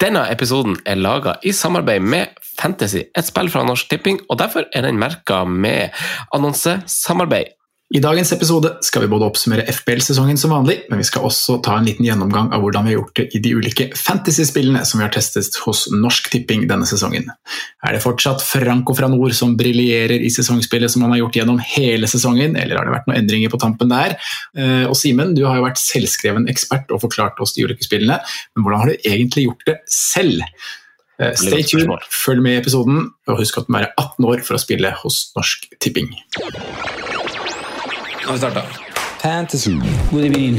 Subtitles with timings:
[0.00, 4.64] Denne episoden er laga i samarbeid med Fantasy, et spill fra Norsk Tipping, og derfor
[4.72, 5.92] er den merka med
[6.32, 7.52] annonsesamarbeid.
[7.90, 11.72] I dagens episode skal vi både oppsummere FBL-sesongen som vanlig, men vi skal også ta
[11.74, 15.06] en liten gjennomgang av hvordan vi har gjort det i de ulike fantasy-spillene som vi
[15.08, 17.26] har testet hos Norsk Tipping denne sesongen.
[17.82, 21.58] Er det fortsatt Franco fra nord som briljerer i sesongspillet som han har gjort gjennom
[21.72, 24.14] hele sesongen, eller har det vært noen endringer på tampen der?
[24.54, 28.20] Eh, Og Simen, du har jo vært selvskreven ekspert og forklart oss de ulike spillene,
[28.54, 30.46] men hvordan har du egentlig gjort det selv?
[31.18, 34.46] Eh, Stay tuned, følg med i episoden, og husk at du må være 18 år
[34.46, 36.14] for å spille hos Norsk Tipping.
[38.30, 38.62] Kan vi starte?
[39.22, 39.80] Fantasy.
[40.10, 40.56] God evening.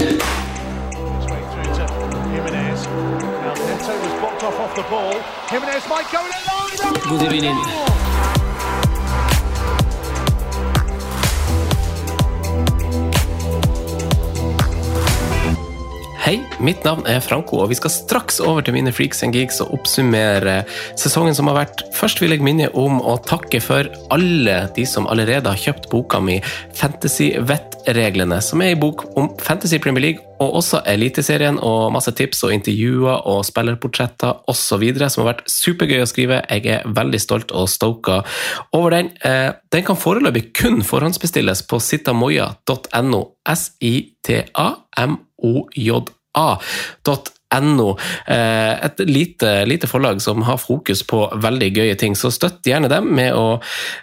[5.52, 5.84] Jimenez.
[6.84, 8.11] Now
[16.22, 19.58] Hei, mitt navn er Franco, og vi skal straks over til mine freaks and geeks
[19.64, 20.60] og oppsummere
[21.00, 21.82] sesongen som har vært.
[21.98, 26.20] Først vil jeg minne om å takke for alle de som allerede har kjøpt boka
[26.22, 26.38] mi
[26.78, 32.44] Fantasy-vettreglene, som er ei bok om Fantasy Premier League og også Eliteserien og masse tips
[32.46, 34.86] og intervjuer og spillerportretter osv.
[35.02, 36.38] som har vært supergøy å skrive.
[36.54, 38.22] Jeg er veldig stolt og stoka
[38.78, 39.10] over den.
[39.26, 43.26] Eh, Den kan foreløpig kun forhåndsbestilles på sitamoya.no.
[43.50, 45.31] S-I-T-A-M-O-J-A.no.
[48.28, 52.88] Eh, Et lite, lite forlag som har fokus på veldig gøye ting, så støtt gjerne
[52.88, 53.60] dem med å,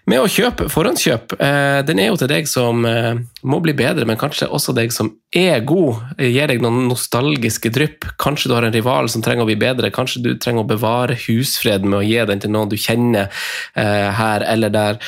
[0.06, 1.32] med å kjøpe forhåndskjøp.
[1.40, 4.92] Eh, Den er jo til deg som eh, må bli bedre, men kanskje også deg
[4.92, 6.02] som er god.
[6.20, 8.12] Gir deg noen nostalgiske drypp.
[8.20, 9.92] Kanskje du har en rival som trenger å bli bedre.
[9.94, 13.32] Kanskje du trenger å bevare husfreden med å gi den til noen du kjenner
[13.74, 15.00] her eller der.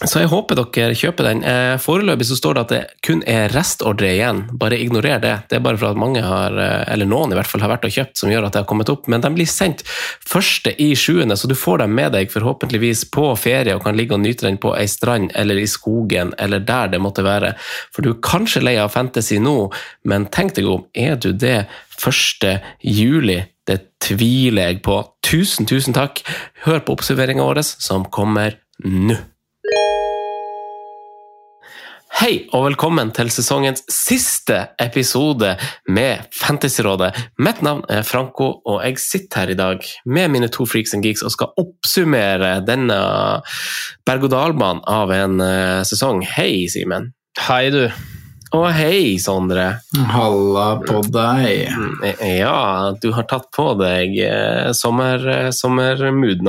[0.00, 1.42] Så jeg håper dere kjøper den.
[1.44, 4.46] Eh, Foreløpig så står det at det kun er restordre igjen.
[4.56, 5.32] Bare ignorer det.
[5.50, 7.84] Det er bare for at mange har, eh, eller noen i hvert fall, har vært
[7.84, 9.10] og kjøpt som gjør at det har kommet opp.
[9.12, 13.36] Men de blir sendt første i sjuende, så du får dem med deg forhåpentligvis på
[13.36, 16.88] ferie og kan ligge og nyte den på ei strand eller i skogen eller der
[16.88, 17.52] det måtte være.
[17.92, 19.70] For du er kanskje lei av fantasy nå,
[20.04, 21.66] men tenk deg om, er du det
[22.00, 22.62] 1.
[22.80, 23.42] juli?
[23.68, 24.96] Det tviler jeg på.
[25.22, 26.24] Tusen, tusen takk.
[26.64, 29.20] Hør på oppsummeringa vår som kommer nå.
[32.20, 35.54] Hei og velkommen til sesongens siste episode
[35.88, 37.08] med Fantasyrådet.
[37.40, 41.00] Mitt navn er Franco, og jeg sitter her i dag med mine to freaks and
[41.06, 43.00] geeks og skal oppsummere denne
[44.04, 46.20] berg-og-dal-banen av en eh, sesong.
[46.36, 47.14] Hei, Simen.
[47.40, 47.86] Hei, du.
[48.56, 49.66] Og hei, Sondre.
[50.10, 51.68] Halla på deg.
[51.70, 52.00] Mm,
[52.40, 55.50] Ja, du har tatt på deg sommermooden sommer, eh,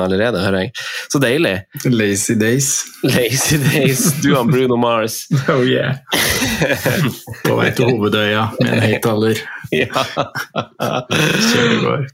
[0.02, 0.72] allerede, hører jeg.
[1.14, 1.54] Så deilig.
[1.86, 2.72] Lazy days.
[3.06, 5.28] Lazy days, du og Bruno Mars.
[5.52, 5.98] Oh yeah.
[7.46, 9.42] På vei til Hovedøya med en høyttaler.
[9.82, 9.88] Ja.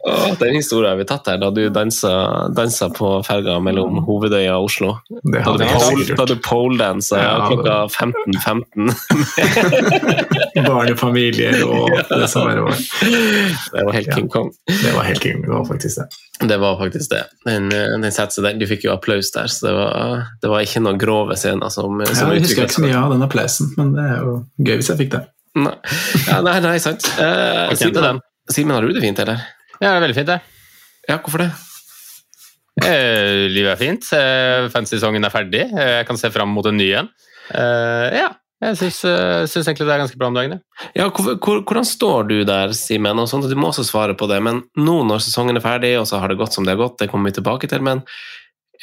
[0.05, 2.11] Åh, Den historien har vi tatt her, da du dansa,
[2.53, 4.91] dansa på ferga mellom Hovedøya og Oslo.
[5.09, 8.93] Det Da du, pole, da du poledansa Ja, klokka 15.15.
[10.67, 12.77] Barnefamilier og det som verre var.
[12.77, 14.51] Det var helt King Kong.
[14.67, 16.07] Det var helt king, Kong, faktisk det.
[16.47, 17.23] Det var faktisk det.
[17.45, 18.59] Den, eh, den setter seg.
[18.61, 21.97] Du fikk jo applaus der, så det var, det var ikke noen grove scener som,
[22.13, 24.91] som Jeg husker ikke så mye av den applausen, men det er jo gøy hvis
[24.93, 25.23] jeg fikk det.
[25.57, 25.73] Nei,
[26.27, 27.07] ja, nei, nei sant.
[27.17, 28.19] Eh, Simen,
[28.53, 29.41] Simen, har du det fint, eller?
[29.79, 30.39] Ja, det er veldig fint, det.
[31.07, 31.51] Ja, hvorfor det?
[32.85, 34.09] Eh, livet er fint.
[34.13, 35.63] Eh, Fantasy-sesongen er ferdig.
[35.71, 37.09] Eh, jeg kan se fram mot en ny en.
[37.49, 38.27] Eh, ja,
[38.61, 40.59] jeg syns, eh, syns egentlig det er ganske bra om dagen.
[40.93, 41.09] ja.
[41.09, 43.17] Hvor, hvor, hvordan står du der, Simen?
[43.23, 44.41] Og sånt, du må også svare på det.
[44.45, 46.99] Men nå når sesongen er ferdig, og så har det gått som det har gått,
[47.01, 48.05] det kommer vi tilbake til, men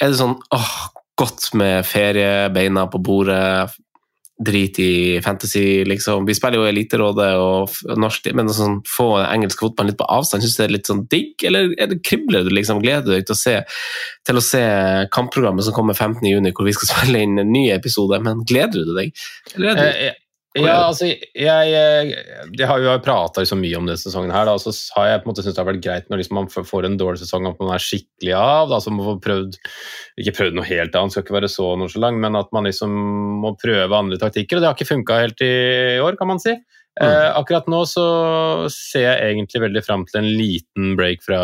[0.03, 0.71] er det sånn åh,
[1.15, 3.71] godt med feriebeina på bordet,
[4.35, 6.25] drit i fantasy, liksom.
[6.27, 10.57] Vi spiller jo Eliterådet og norsk, men sånn, få engelsk fotball litt på avstand, syns
[10.57, 12.83] du det er litt sånn digg, eller er det kribler du liksom?
[12.83, 13.55] Gleder du deg til å se,
[14.27, 14.65] til å se
[15.15, 16.27] kampprogrammet som kommer 15.
[16.27, 19.15] juni, hvor vi skal spille inn en ny episode, men gleder du deg?
[19.55, 20.15] Eller er du Eh,
[20.55, 22.11] Ja, altså, jeg, jeg,
[22.55, 25.27] jeg har jo prata så mye om denne sesongen, her, da, så har jeg på
[25.27, 27.59] en måte syntes det har vært greit når liksom man får- en dårlig sesong at
[27.59, 28.69] man er skikkelig av.
[28.71, 29.59] Da, så man får prøvd,
[30.23, 32.95] ikke prøvd noe helt annet, skal ikke være så nonchalant, men at man liksom
[33.43, 34.57] må prøve andre taktikker.
[34.57, 35.53] og Det har ikke funka helt i
[36.05, 36.55] år, kan man si.
[37.03, 38.03] Eh, akkurat nå så
[38.71, 41.41] ser jeg egentlig veldig fram til en liten break fra,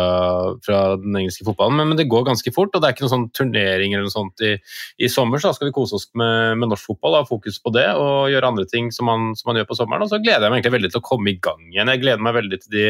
[0.63, 3.11] fra den engelske fotballen, men, men det går ganske fort, og det er ikke noen
[3.17, 4.53] sånn turnering eller noe sånt i,
[5.03, 7.73] i sommer, så da skal vi kose oss med, med norsk fotball, ha fokus på
[7.75, 10.05] det og gjøre andre ting som man, som man gjør på sommeren.
[10.07, 11.91] Og så gleder jeg meg egentlig veldig til å komme i gang igjen.
[11.97, 12.85] Jeg gleder meg veldig til de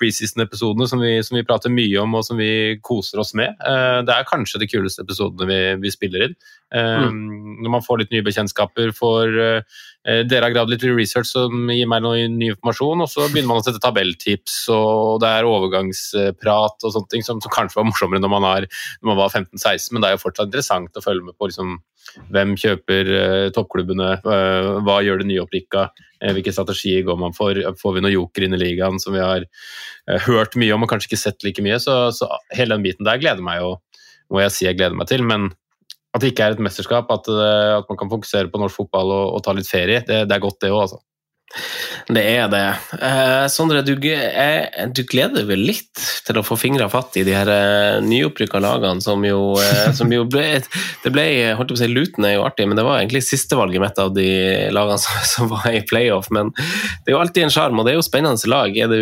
[0.00, 3.52] preseason-episodene som, vi- som vi prater mye om og som vi koser oss med.
[3.60, 6.36] Eh, det er kanskje de kuleste episodene vi, vi spiller inn.
[6.72, 11.68] Eh, Når man får litt nye bekjentskaper, får eh, Dere har gravd litt research som
[11.74, 15.48] gir meg noe ny informasjon, og så begynner man å sette tabelltips, og det er
[15.48, 18.68] overgangsprat og sånne ting som, som kanskje var morsommere når man, har,
[19.02, 21.76] når man var 15-16, men det er jo fortsatt interessant å følge med på liksom,
[22.32, 27.58] hvem kjøper uh, toppklubbene, uh, hva gjør det nyopprykka, uh, hvilke strategier går man for,
[27.80, 30.92] får vi noen joker inn i ligaen som vi har eh, hørt mye om og
[30.92, 33.74] kanskje ikke sett like mye, så, så hele den biten der gleder meg jo,
[34.32, 35.50] må jeg si jeg gleder meg til, men
[36.18, 39.14] at det ikke er et mesterskap, at, eh, at man kan fokusere på norsk fotball
[39.14, 41.04] og, og ta litt ferie, det, det er godt det òg, altså.
[42.12, 42.58] Det er det.
[43.00, 47.22] Eh, Sondre, du, g- eh, du gleder vel litt til å få fingra fatt i
[47.24, 51.24] de her eh, nyopprykka lagene som jo, eh, som jo ble Det ble,
[51.56, 54.02] holdt jeg på å si, Luton er jo artig, men det var egentlig sistevalget mitt
[54.04, 54.28] av de
[54.76, 56.28] lagene som, som var i playoff.
[56.36, 58.76] Men det er jo alltid en sjarm, og det er jo spennende lag.
[58.76, 59.00] Er du,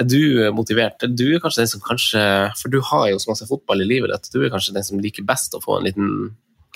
[0.00, 0.20] er du
[0.56, 1.04] motivert?
[1.16, 2.22] Du er kanskje den som kanskje
[2.60, 4.32] For du har jo så masse fotball i livet ditt.
[4.34, 6.10] Du er kanskje den som liker best å få en liten,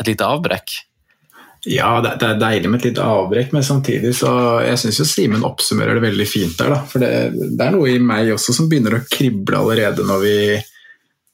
[0.00, 0.78] et lite avbrekk?
[1.66, 4.30] Ja, det er deilig med et lite avbrekk, men samtidig så
[4.62, 6.80] Jeg syns jo Simen oppsummerer det veldig fint der, da.
[6.86, 7.10] For det,
[7.58, 10.36] det er noe i meg også som begynner å krible allerede når vi,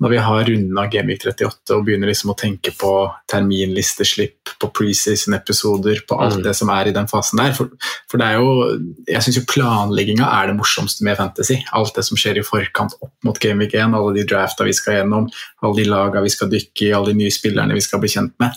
[0.03, 2.91] når vi har runda Gamevik 38 og begynner liksom å tenke på
[3.31, 6.43] terminlisteslipp, på preseason-episoder, på alt Mm.
[6.43, 7.53] det som er i den fasen der.
[7.55, 7.71] For,
[8.11, 11.63] for det er jo Jeg syns jo planlegginga er det morsomste med fantasy.
[11.73, 14.99] Alt det som skjer i forkant opp mot Gameweek 1, alle de drafta vi skal
[14.99, 15.29] gjennom,
[15.63, 18.35] alle de laga vi skal dykke i, alle de nye spillerne vi skal bli kjent
[18.43, 18.51] med.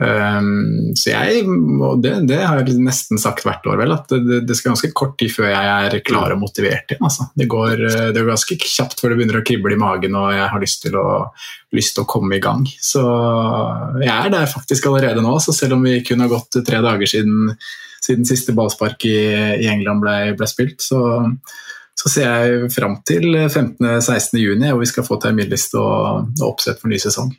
[0.00, 1.42] Um, så jeg,
[1.84, 4.88] og det, det har jeg nesten sagt hvert år, vel, at det, det skal ganske
[4.96, 7.04] kort tid før jeg er klar og motivert igjen.
[7.04, 7.26] Altså.
[7.36, 10.30] Det, går, eh, det går ganske kjapt før det begynner å krible i magen og
[10.32, 11.08] jeg har lyst til å,
[11.76, 12.64] lyst til å komme i gang.
[12.80, 13.02] Så
[14.00, 17.12] jeg er der faktisk allerede nå, så selv om vi kun har gått tre dager
[17.12, 17.52] siden,
[18.00, 19.18] siden siste ballspark i,
[19.60, 21.02] i England ble, ble spilt, så,
[21.92, 24.40] så ser jeg fram til 15.-16.
[24.40, 27.36] juni, hvor vi skal få terminliste og, og oppsett for ny sesong.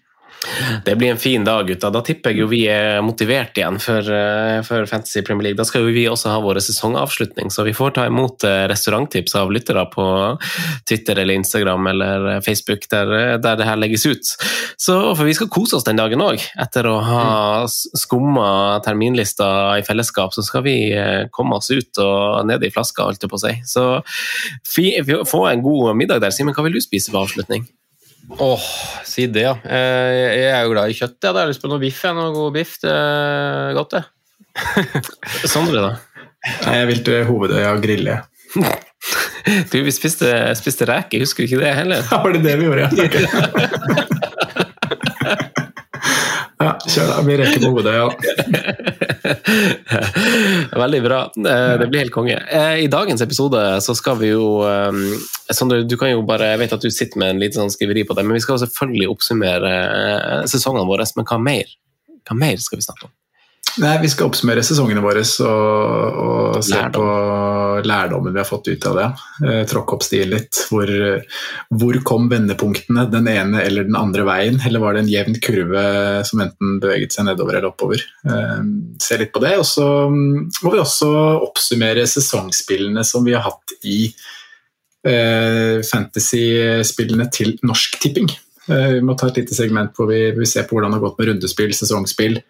[0.85, 1.89] Det blir en fin dag, gutta.
[1.93, 5.57] Da tipper jeg jo vi er motivert igjen for, eh, for Fantasy Premier League.
[5.57, 9.35] Da skal jo vi også ha vår sesongavslutning, så vi får ta imot eh, restauranttips
[9.37, 10.05] av lyttere på
[10.89, 14.31] Twitter eller Instagram eller eh, Facebook, der, der det her legges ut.
[14.81, 16.41] Så, for vi skal kose oss den dagen òg.
[16.61, 17.25] Etter å ha
[17.69, 20.75] skumma terminlista i fellesskap, så skal vi
[21.29, 23.53] komme oss ut og ned i flaska, holdt jeg på å si.
[23.69, 23.85] Så
[25.29, 26.33] få en god middag der.
[26.33, 27.69] Simen, hva vil du spise ved avslutning?
[28.39, 28.63] Åh,
[29.05, 29.55] si det, ja.
[29.65, 31.17] Eh, Jeg er jo glad i kjøtt.
[31.21, 31.99] Jeg hadde lyst på noe biff.
[32.05, 32.13] jeg.
[32.15, 32.77] Noe god biff.
[32.81, 34.03] Det er godt, det.
[35.51, 35.91] Sondre, da?
[36.65, 38.21] Nei, Jeg vil til Hovedøya og grille.
[39.71, 42.03] Du, vi spiste, spiste reker, husker du ikke det heller?
[42.05, 42.89] Ja, var det det vi gjorde, ja?
[46.61, 47.15] Ja, kjør da.
[47.25, 48.03] Vi reker på Hovedøya.
[48.05, 48.11] ja.
[50.83, 51.21] Veldig bra.
[51.37, 52.37] Eh, Det blir helt konge.
[52.49, 54.91] Eh, I dagens episode så skal vi jo eh,
[55.51, 58.05] Sondre, du kan jo bare, jeg vet at du sitter med en liten sånn skriveri
[58.07, 59.73] på det, men vi skal selvfølgelig oppsummere
[60.47, 61.07] sesongene våre.
[61.17, 61.73] Men hva mer?
[62.27, 63.13] Hva mer skal vi snakke om?
[63.79, 66.97] Nei, Vi skal oppsummere sesongene våre og, og se Lærdom.
[66.97, 69.05] på lærdommen vi har fått ut av det.
[69.47, 70.59] Eh, tråkke opp stien litt.
[70.67, 70.91] Hvor,
[71.79, 74.59] hvor kom vendepunktene den ene eller den andre veien?
[74.67, 75.85] Eller var det en jevn kurve
[76.27, 78.03] som enten beveget seg nedover eller oppover?
[78.27, 78.61] Eh,
[79.01, 79.55] se litt på det.
[79.61, 81.11] Og så mm, må vi også
[81.47, 83.99] oppsummere sesongspillene som vi har hatt i
[85.07, 88.31] eh, fantasy-spillene til Norsk Tipping.
[88.67, 91.07] Eh, vi må ta et lite segment hvor vi, vi ser på hvordan det har
[91.07, 92.41] gått med rundespill, sesongspill.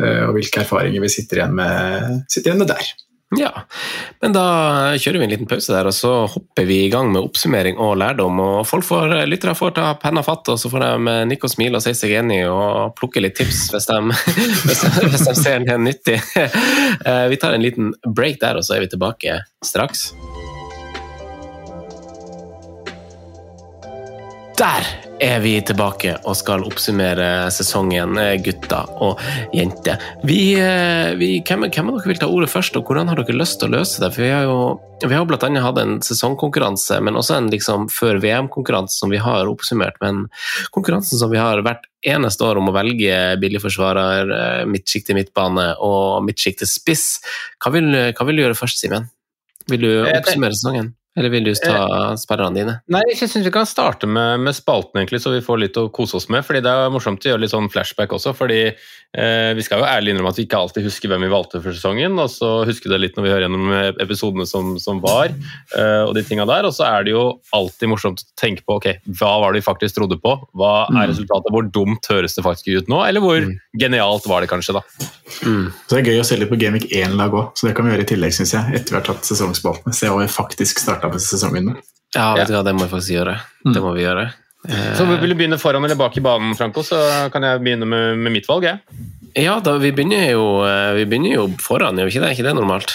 [0.00, 2.92] Eh, og hvilke erfaringer vi sitter igjen med, sitter igjen med der.
[3.32, 3.48] Ja,
[4.20, 4.42] men da
[5.00, 7.94] kjører vi en liten pause der, og så hopper vi i gang med oppsummering og
[8.00, 8.40] lærdom.
[8.44, 11.80] og folk får, Lyttere får ta penna fatt, og så får de nikke og smile
[11.80, 14.00] og si seg enig og plukke litt tips hvis de,
[14.68, 16.20] hvis de, ser det er nyttig.
[17.02, 20.10] Eh, Vi tar en liten break der, og så er vi tilbake straks.
[24.58, 24.84] Der
[25.22, 29.20] er vi tilbake og skal oppsummere sesongen, eh, gutter og
[29.54, 30.00] jenter.
[30.28, 33.38] Vi, eh, vi, hvem, hvem av dere vil ta ordet først, og hvordan har dere
[33.38, 34.12] lyst til å løse det?
[34.12, 37.88] For Vi har jo vi har blant annet hatt en sesongkonkurranse, men også en liksom
[37.90, 39.96] før VM-konkurranse som vi har oppsummert.
[40.00, 40.28] Men
[40.70, 46.22] konkurransen som vi har hvert eneste år om å velge billigforsvarer, eh, midtsjikte midtbane og
[46.22, 47.20] midtsjikte spiss.
[47.58, 49.10] Hva vil, hva vil du gjøre først, Simen?
[49.68, 50.94] Vil du oppsummere sesongen?
[51.18, 52.74] Eller vil du ta spillerne dine?
[52.88, 55.90] Nei, jeg syns vi kan starte med, med spalten, egentlig, så vi får litt å
[55.92, 56.40] kose oss med.
[56.46, 58.32] fordi Det er morsomt å gjøre litt sånn flashback også.
[58.38, 61.60] fordi eh, Vi skal jo ærlig innrømme at vi ikke alltid husker hvem vi valgte
[61.60, 62.16] for sesongen.
[62.18, 65.34] og så husker det litt når vi hører gjennom episodene som, som var.
[65.76, 68.78] eh, og de tinga der, og så er det jo alltid morsomt å tenke på
[68.80, 68.88] ok,
[69.20, 70.32] hva var det vi faktisk trodde på.
[70.56, 71.10] Hva er Mm.
[71.12, 71.52] resultatet?
[71.52, 73.02] Hvor dumt høres det faktisk ut nå?
[73.06, 73.44] Eller hvor
[73.78, 74.82] genialt var det kanskje, da?
[75.28, 77.92] Så det er gøy å se litt på Gamic 1-lag òg, så det kan vi
[77.94, 78.74] gjøre i tillegg, syns jeg.
[78.80, 79.92] Etter vi har tatt sesongspaltene.
[79.96, 81.82] Se hva vi faktisk starta på sesongen med.
[82.14, 83.36] Ja, vet du hva, det må vi faktisk gjøre.
[83.64, 84.26] Det må vi gjøre.
[84.68, 87.88] Eh, Så Vil du begynne foran eller bak i banen, Franco, så kan jeg begynne
[87.88, 88.64] med, med mitt valg.
[88.68, 88.78] jeg.
[89.34, 92.28] Ja, da, vi, begynner jo, eh, vi begynner jo foran, gjør vi ikke det?
[92.30, 92.92] Er ikke det normalt?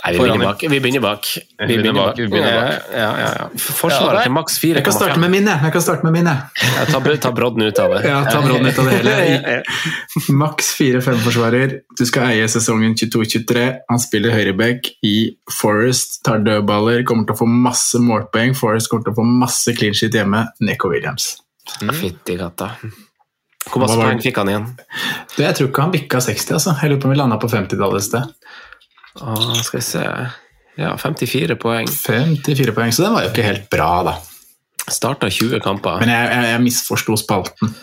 [0.00, 0.62] Nei, vi begynner bak.
[0.62, 1.26] Vi begynner bak.
[1.58, 2.84] Vi begynner bak, vi begynner bak.
[2.94, 3.48] Ja, ja, ja.
[3.60, 4.78] Forsvaret til maks 4,5.
[4.78, 5.72] Jeg kan starte med min, jeg.
[5.74, 6.30] kan starte med min.
[6.30, 8.00] Ja, ta, ta brodden ut av det.
[8.08, 9.58] Ja, ta brodden ut av det hele.
[10.42, 11.74] Maks 4-5-forsvarer.
[12.00, 13.66] Du skal eie sesongen 22-23.
[13.92, 15.14] Han spiller høyreback i
[15.52, 18.56] Forest, tar dødballer, kommer til å få masse målpoeng.
[18.56, 20.46] Forest kommer til å få masse clean shit hjemme.
[20.64, 21.34] Neko Williams.
[21.76, 22.72] Fytti katta.
[23.68, 24.66] Hvor masse poeng fikk han igjen?
[25.36, 26.78] Du, jeg tror ikke han bikka 60, altså.
[26.80, 28.50] Jeg lurer på om vi landa på 50-tallet et sted.
[29.18, 30.04] Åh, skal vi se
[30.78, 31.88] Ja, 54 poeng.
[31.90, 34.14] 54 poeng, så den var jo ikke helt bra, da.
[34.90, 35.98] Starta 20 kamper.
[36.00, 37.74] Men jeg, jeg, jeg misforsto spalten.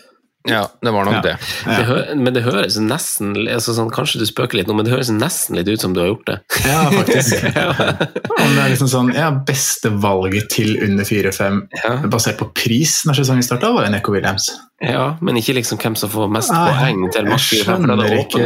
[0.48, 1.22] Ja, det var nok Ja.
[1.25, 1.36] det.
[1.66, 4.94] Det hø men det høres nesten altså sånn, Kanskje du spøker litt nå, men det
[4.94, 6.38] høres nesten litt ut som du har gjort det.
[6.66, 7.44] Ja, faktisk.
[8.44, 11.98] Om det er liksom sånn, ja, Beste valget til under 4-5 Ja.
[12.08, 14.50] basert på pris når sesongen starta, var jo Neko Williams.
[14.77, 17.56] Ja, men ikke liksom hvem som får mest Nei, poeng til jeg 4-5.
[17.58, 18.42] Jeg skjønner er ikke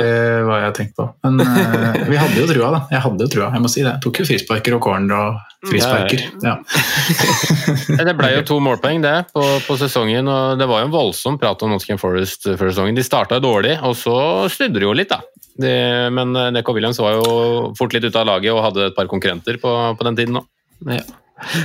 [0.48, 1.08] hva jeg har tenkt på.
[1.28, 2.80] Men uh, vi hadde jo trua, da.
[2.94, 3.92] Jeg hadde jo trua, jeg må si det.
[3.98, 6.24] Jeg tok jo frisparker og corner og frisparker.
[6.46, 6.56] Ja.
[8.00, 11.36] Det ble jo to målpoeng det på, på sesongen, og det var jo en voldsom
[11.42, 12.96] prat om Nottingham Forest før sesongen.
[12.96, 15.22] De starta dårlig, og så snudde de jo litt, da.
[15.62, 15.72] De,
[16.14, 19.60] men Neko Williams var jo fort litt ute av laget og hadde et par konkurrenter
[19.62, 20.48] på, på den tiden òg.
[20.88, 21.04] Ja.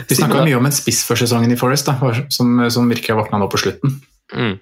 [0.08, 3.20] Vi snakka mye om en spiss før sesongen i Forest, da, som, som virkelig har
[3.20, 3.98] våkna nå på slutten.
[4.32, 4.56] Mm.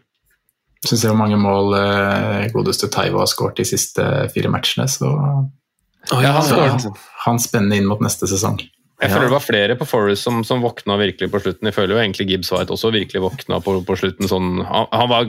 [0.85, 4.05] Syns jeg hvor mange mål eh, godeste Taivo har skåret de siste
[4.35, 8.59] fire matchene, så oh, ja, han han, han spennende inn mot neste sesong.
[9.05, 9.17] Jeg Ja.
[9.19, 11.69] føler det var flere på Forest som, som våkna virkelig på slutten.
[11.69, 14.31] Jeg føler jo egentlig Gibbs White også virkelig våkna på, på slutten.
[14.31, 15.29] Sånn, han, han var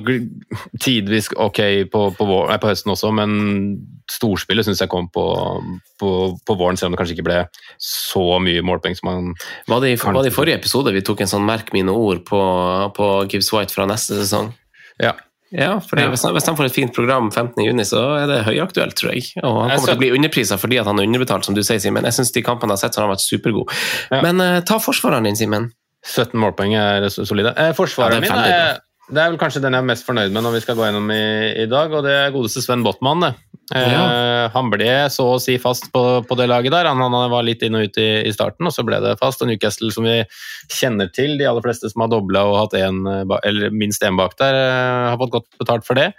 [0.79, 1.59] tidvis ok
[1.91, 3.35] på, på, vår, nei, på høsten også, men
[4.11, 5.25] storspillet syns jeg kom på,
[5.99, 6.09] på,
[6.45, 7.39] på våren, selv om det kanskje ikke ble
[7.81, 9.31] så mye målpoeng som han
[9.67, 12.23] Var det, i, var det i forrige episode vi tok en sånn merk mine ord
[12.29, 12.39] på,
[12.95, 14.53] på Gibbs White fra neste sesong?
[15.01, 15.15] Ja.
[15.51, 18.39] Ja, for det, hvis, han, hvis han får et fint program 15.6, så er det
[18.47, 19.27] høyaktuelt, tror jeg.
[19.43, 21.79] Og han kommer så- til å bli underprisa fordi han er underbetalt, som du sier,
[21.79, 22.03] Simen.
[22.03, 23.69] Jeg syns de kampene jeg har sett, så har han vært supergod.
[24.11, 24.21] Ja.
[24.25, 25.71] Men uh, ta forsvareren din, Simen.
[26.05, 27.53] 17 målpoeng er solide.
[27.57, 30.41] Eh, forsvareren Ja, min er, det er vel kanskje den jeg er mest fornøyd med
[30.45, 31.25] når vi skal gå gjennom i,
[31.61, 33.21] i dag, og det er godeste Sven Botman.
[33.21, 33.33] det.
[33.73, 36.89] Eh, Han ble så å si fast på, på det laget der.
[36.89, 39.41] Han, han var litt inn og ut i, i starten, og så ble det fast.
[39.41, 40.17] Og Newcastle, som vi
[40.73, 44.17] kjenner til, de aller fleste som har dobla og hatt en, eh, eller minst én
[44.17, 46.11] bak der, eh, har fått godt betalt for det.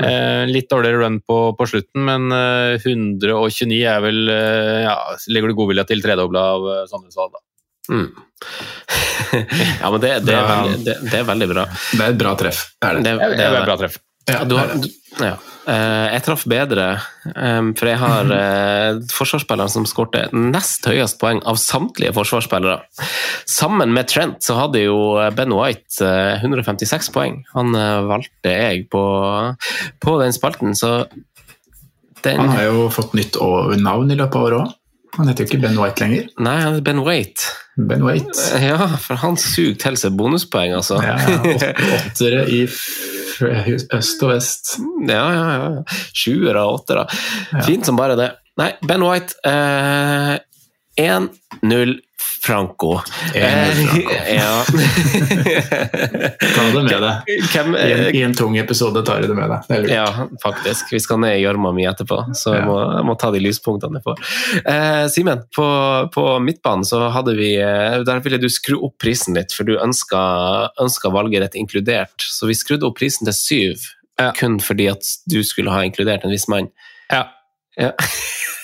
[0.00, 4.98] Eh, litt dårligere run på, på slutten, men eh, 129 er vel eh, ja,
[5.32, 7.40] Legger du godvilja til tredobla av Sandnes Wahl, da.
[7.90, 8.08] Mm.
[9.80, 11.64] ja, men det, det, er veldig, det, det er veldig bra.
[11.92, 12.66] Det er et bra treff.
[12.80, 13.02] Det er det.
[13.06, 13.98] Det, Det er er et bra treff.
[14.30, 14.86] Ja, Du har, du,
[15.20, 15.34] ja.
[15.68, 16.86] Eh, Jeg traff bedre,
[17.28, 22.78] eh, for jeg har eh, forsvarsspilleren som skårte nest høyest poeng av samtlige forsvarsspillere.
[23.48, 24.96] Sammen med Trent så hadde jo
[25.36, 27.42] Ben White eh, 156 poeng.
[27.56, 29.04] Han eh, valgte jeg på,
[30.04, 31.04] på den spalten, så
[32.24, 33.36] den Han har jo fått nytt
[33.84, 34.72] navn i løpet av året òg.
[35.16, 36.28] Han heter jo ikke Ben White lenger.
[36.42, 37.50] Nei, han er Ben Waite.
[37.76, 38.34] Ben White.
[38.62, 40.98] Ja, for han suger til seg bonuspoeng, altså.
[41.02, 41.66] Ja, åt-
[41.98, 42.64] Åttere i
[43.94, 44.74] øst og vest.
[45.08, 46.00] Ja, ja, ja.
[46.14, 47.06] Sjuere og åttere.
[47.66, 48.30] Fint som bare det.
[48.58, 50.36] Nei, Ben White eh,
[51.02, 51.96] 1-0
[52.44, 52.98] Franco.
[52.98, 53.38] Franco.
[53.38, 54.64] Eh, ja.
[56.54, 57.30] Ta det med deg.
[57.52, 59.68] Hvem, I en, eh, I en tung episode tar du det med deg.
[59.86, 60.06] Det ja,
[60.42, 60.92] faktisk.
[60.92, 62.68] Vi skal ned i gjørma mi etterpå, så jeg Ja.
[62.68, 64.22] må, jeg må ta de lyspunktene jeg får.
[64.64, 65.66] Eh, Simen, på,
[66.14, 69.76] på midtbanen så hadde vi eh, Der ville du skru opp prisen litt, for du
[69.78, 70.20] ønska,
[70.80, 72.14] ønska valget inkludert.
[72.20, 73.90] Så vi skrudde opp prisen til syv,
[74.20, 74.30] Ja.
[74.36, 76.68] kun fordi at du skulle ha inkludert en viss mann.
[77.10, 77.24] Ja.
[77.76, 77.90] Ja.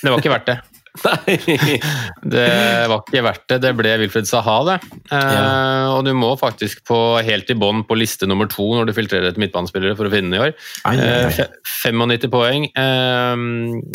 [0.03, 0.59] Det var ikke verdt det.
[1.01, 2.47] Det
[2.91, 3.59] var ikke verdt det.
[3.63, 4.77] Det ble Wilfred Saha, det.
[5.15, 8.95] Eh, og du må faktisk på helt i bånn på liste nummer to når du
[8.97, 10.55] filtrerer etter midtbanespillere for å finne den i år.
[10.91, 11.47] Ai, ai, ai.
[11.47, 11.57] Eh,
[11.87, 12.69] 95 poeng.
[12.71, 13.47] Eh,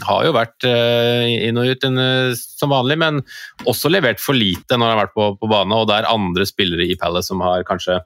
[0.10, 2.04] har jo vært inn og ut en,
[2.40, 3.24] som vanlig, men
[3.70, 6.48] også levert for lite når han har vært på, på bane, og det er andre
[6.48, 8.00] spillere i Palace som har kanskje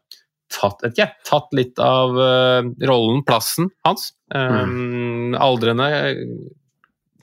[0.50, 2.16] tatt, ikke, tatt litt av
[2.90, 4.10] rollen, plassen hans.
[4.34, 4.64] Eh,
[5.40, 5.90] Aldrende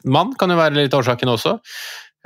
[0.07, 1.59] mann kan jo være litt årsaken også.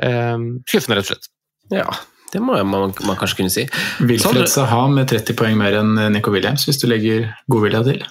[0.02, 1.30] Eh, skuffende, rett og slett.
[1.70, 1.88] Ja,
[2.34, 3.66] det må man, man kanskje kunne si.
[4.04, 8.06] Wilfred Saha med 30 poeng mer enn Nico Williams, hvis du legger godvilja til.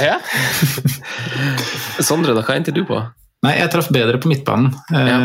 [0.00, 0.20] Ja.
[2.08, 3.00] Sondre, da, hva endte du på?
[3.42, 4.68] Nei, jeg traff bedre på midtbanen.
[4.94, 5.16] Ja.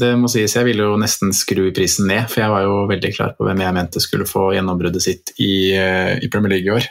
[0.00, 3.10] Det må sies, jeg ville jo nesten skru prisen ned, for jeg var jo veldig
[3.12, 6.72] klar på hvem jeg mente skulle få gjennombruddet sitt i, eh, i Premier League i
[6.72, 6.88] år.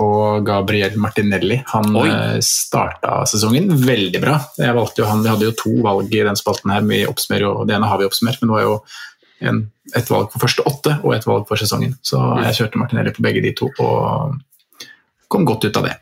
[0.00, 2.08] Og Gabriel Martinelli, han Oi.
[2.08, 4.38] eh, starta sesongen veldig bra.
[4.58, 7.46] Jeg valgte jo han, Vi hadde jo to valg i den spalten her, vi oppsummerer
[7.48, 8.76] jo, det ene har vi oppsummert, men det var jo
[9.42, 9.60] en,
[9.98, 11.96] et valg for første åtte og et valg for sesongen.
[12.06, 14.38] Så jeg kjørte Martinelli på begge de to og
[15.32, 15.94] kom godt ut av det.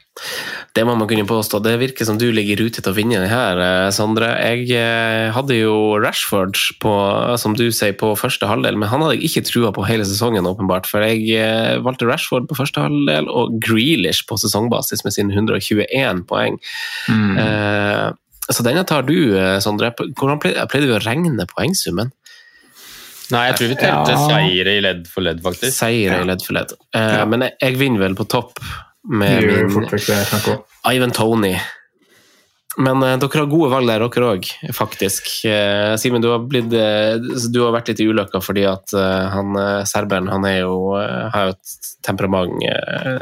[0.77, 1.59] Det må man kunne påstå.
[1.65, 4.29] Det virker som du ligger i rute til å vinne den her, eh, Sondre.
[4.39, 6.93] Jeg eh, hadde jo Rashford på,
[7.43, 10.47] som du sier, på første halvdel, men han hadde jeg ikke trua på hele sesongen,
[10.51, 10.87] åpenbart.
[10.91, 16.25] For jeg eh, valgte Rashford på første halvdel og Grealish på sesongbasis med sine 121
[16.31, 16.61] poeng.
[17.11, 17.35] Mm.
[17.47, 18.07] Eh,
[18.51, 19.15] så denne tar du,
[19.63, 19.93] Sondre.
[19.95, 22.11] Hvordan pleide, pleide du å regne poengsummen?
[23.31, 24.23] Nei, jeg tror vi telte Ja.
[24.27, 25.71] seire i ledd for ledd, faktisk.
[25.77, 26.73] Seire i ledd for ledd.
[26.95, 27.25] Eh, Ja.
[27.31, 28.59] Men jeg, jeg vinner vel på topp
[29.09, 29.71] med min.
[30.95, 31.57] Ivan Tony.
[32.79, 34.47] Men eh, dere har gode valg der, dere òg,
[34.77, 35.27] faktisk.
[35.49, 37.17] Eh, Simen, du, har eh,
[37.51, 40.77] du har vært litt i ulykka fordi at eh, han, eh, serberen han er jo,
[41.01, 42.55] eh, har jo et temperament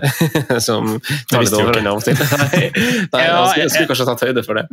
[0.68, 0.90] som
[1.30, 2.20] tar litt overhånd av og til.
[2.44, 2.60] Nei,
[3.14, 4.66] nei Ja, skulle, jeg- skulle kanskje tatt høyde for det.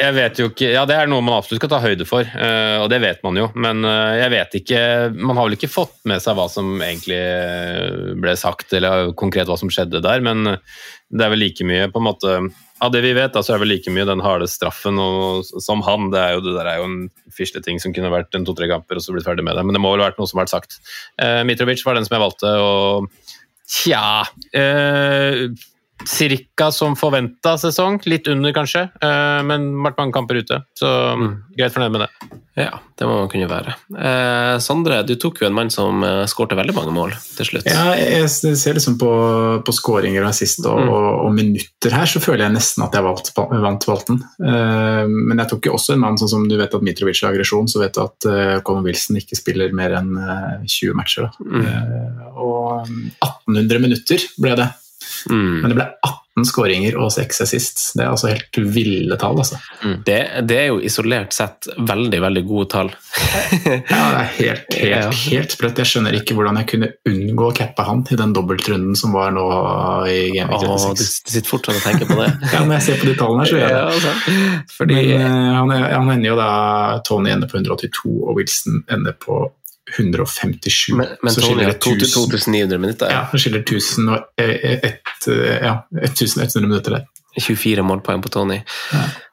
[0.00, 2.78] Jeg vet jo ikke, ja Det er noe man absolutt skal ta høyde for, eh,
[2.80, 3.50] og det vet man jo.
[3.54, 4.80] Men jeg vet ikke
[5.12, 7.20] Man har vel ikke fått med seg hva som egentlig
[8.22, 10.56] ble sagt, eller konkret hva som skjedde der, men
[11.12, 12.36] det er vel like mye på en måte
[12.82, 15.84] Av det vi vet, da, så er vel like mye den harde straffen og, som
[15.86, 16.10] han.
[16.10, 16.96] Det er jo, det der er jo en
[17.32, 19.62] fisleting som kunne vært en to-tre kamper og så blitt ferdig med det.
[19.68, 20.80] Men det må vel ha vært noe som har vært sagt.
[21.22, 23.06] Eh, Mitrovic var den som jeg valgte, og
[23.72, 24.24] tja
[24.58, 25.46] eh,
[26.08, 28.00] Cirka som forventa sesong.
[28.10, 30.62] Litt under, kanskje, eh, men vært mange kamper ute.
[30.78, 30.88] Så
[31.56, 32.40] greit fornøyd med det.
[32.52, 33.72] Ja, det må man kunne være.
[33.96, 37.68] Eh, Sondre, du tok jo en mann som eh, skårte veldig mange mål til slutt.
[37.70, 39.08] Ja, jeg jeg ser liksom på,
[39.64, 43.06] på skåringer og assist og, og, og minutter her, så føler jeg nesten at jeg
[43.06, 44.20] valgt, vant valten.
[44.44, 47.32] Eh, men jeg tok jo også en mann sånn som du vet at Mitrovic har
[47.32, 51.28] aggresjon, så vet du at uh, Colin Wilson ikke spiller mer enn uh, 20 matcher.
[51.28, 51.62] Da.
[51.62, 54.68] Eh, og um, 1800 minutter ble det.
[55.30, 55.60] Mm.
[55.62, 55.86] Men det ble
[56.32, 57.82] 18 skåringer og 6 sist.
[57.96, 59.58] Det er altså helt ville tall, altså.
[60.06, 62.92] Det, det er jo isolert sett veldig, veldig gode tall.
[63.66, 65.82] Ja, det er helt, helt, helt sprøtt.
[65.82, 69.34] Jeg skjønner ikke hvordan jeg kunne unngå å cappe han i den dobbeltrunden som var
[69.36, 69.46] nå
[70.08, 71.32] i Game Week Åh, du 36.
[71.36, 72.30] sitter fortsatt og tenker på det.
[72.52, 73.82] Ja, når jeg ser på de tallene her, så gjør jeg det.
[73.82, 74.76] Ja, sant.
[74.76, 76.52] Fordi Men eh, han, han ender jo da
[77.06, 79.44] Tony ender på 182, og Wilson ender på
[79.90, 80.94] 157.
[80.96, 83.10] Men, men Så skiller det 2900 minutter.
[83.10, 87.08] Ja, det skiller 1000 og eh, eh, ja, 1100 minutter der.
[87.40, 88.58] 24 målpoeng på Tony.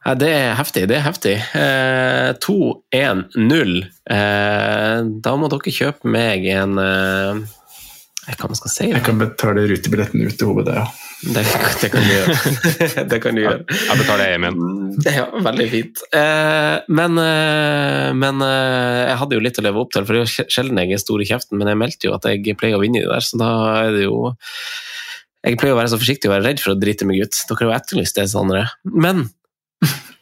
[0.05, 0.85] Ja, det er heftig.
[0.87, 1.35] Det er heftig.
[1.57, 3.73] Eh, 2-1-0.
[4.09, 7.41] Eh, da må dere kjøpe meg en eh,
[8.37, 8.89] Hva man skal si?
[8.91, 10.87] Jeg kan betale rutebilletten ut til hovedet, ja.
[11.19, 11.41] Det,
[11.81, 12.35] det kan du gjøre.
[13.11, 13.63] det kan du gjøre.
[13.67, 14.59] Jeg betaler hjem igjen.
[15.03, 16.03] Ja, veldig fint.
[16.15, 20.21] Eh, men eh, men eh, jeg hadde jo litt å leve opp til, for det
[20.21, 22.79] er jo sjelden jeg er stor i kjeften, men jeg meldte jo at jeg pleier
[22.79, 23.49] å vinne i det der, så da
[23.81, 24.29] er det jo
[25.39, 27.35] Jeg pleier å være så forsiktig og være redd for å drite meg ut.
[27.47, 28.65] Dere har jo etterlyst det, Sondre.
[28.83, 29.29] Men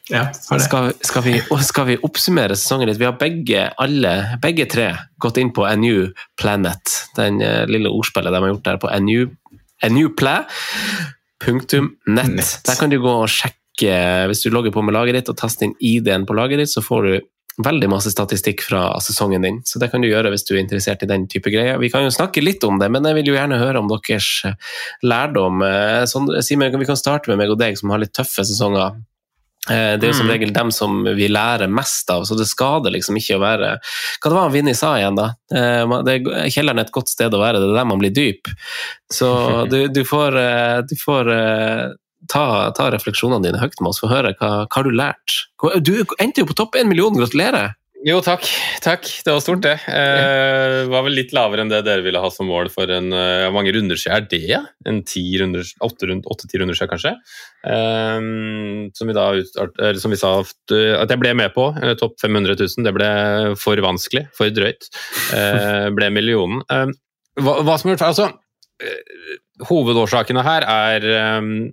[0.08, 3.00] ja skal, skal, vi, skal vi oppsummere sesongen litt?
[3.00, 4.88] Vi har begge, alle, begge tre
[5.20, 6.08] gått inn på A New
[6.40, 9.28] Planet, den eh, lille ordspillet de har gjort der på A New,
[9.84, 10.46] A New Play.
[11.44, 12.34] Punktum nett.
[12.34, 12.54] Nett.
[12.66, 13.96] Der kan du gå og sjekke,
[14.30, 16.82] hvis du logger på med laget ditt og taster inn ID-en på laget ditt, så
[16.82, 17.12] får du
[17.64, 19.60] veldig masse statistikk fra sesongen din.
[19.66, 21.78] Så det kan du gjøre hvis du er interessert i den type greier.
[21.82, 24.30] Vi kan jo snakke litt om det, men jeg vil jo gjerne høre om deres
[25.02, 25.62] lærdom.
[25.66, 28.98] Eh, Simen, vi kan starte med meg og deg som har litt tøffe sesonger.
[29.68, 32.94] Eh, Det er jo som regel dem som vi lærer mest av, så det skader
[32.94, 33.70] liksom ikke å være
[34.22, 35.32] Hva det var Vinni sa igjen, da?
[35.52, 38.14] Eh, det er- Kjelleren er et godt sted å være, det er der man blir
[38.14, 38.48] dyp.
[39.12, 39.28] Så
[39.72, 41.32] du, du får, eh, du får
[42.28, 45.36] ta, ta refleksjonene dine høyt med oss, få høre hva, hva har du lært.
[45.82, 47.74] Du endte jo på topp én million, gratulerer!
[48.06, 48.44] Jo, takk.
[48.78, 49.06] Takk.
[49.26, 49.74] Det var stort, det.
[49.90, 53.50] Eh, var vel litt lavere enn det dere ville ha som mål for en uh,
[53.54, 54.14] mange runder siden.
[54.14, 54.60] Er det, ja?
[54.86, 57.12] En åtte-ti runder siden, kanskje?
[57.66, 58.28] Eh,
[58.94, 59.26] som, vi da,
[59.98, 60.76] som vi sa at
[61.10, 61.72] jeg ble med på.
[61.82, 62.86] Eh, Topp 500 000.
[62.86, 63.10] Det ble
[63.58, 64.90] for vanskelig, for drøyt.
[65.34, 66.62] Eh, ble millionen.
[66.70, 66.86] Eh,
[67.42, 68.14] hva, hva, som har gjort feil?
[68.14, 68.30] Altså,
[69.68, 71.10] hovedårsakene her er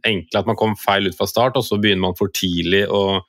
[0.09, 0.41] enkle.
[0.41, 3.21] At man kom feil ut fra start, og så begynner man for tidlig å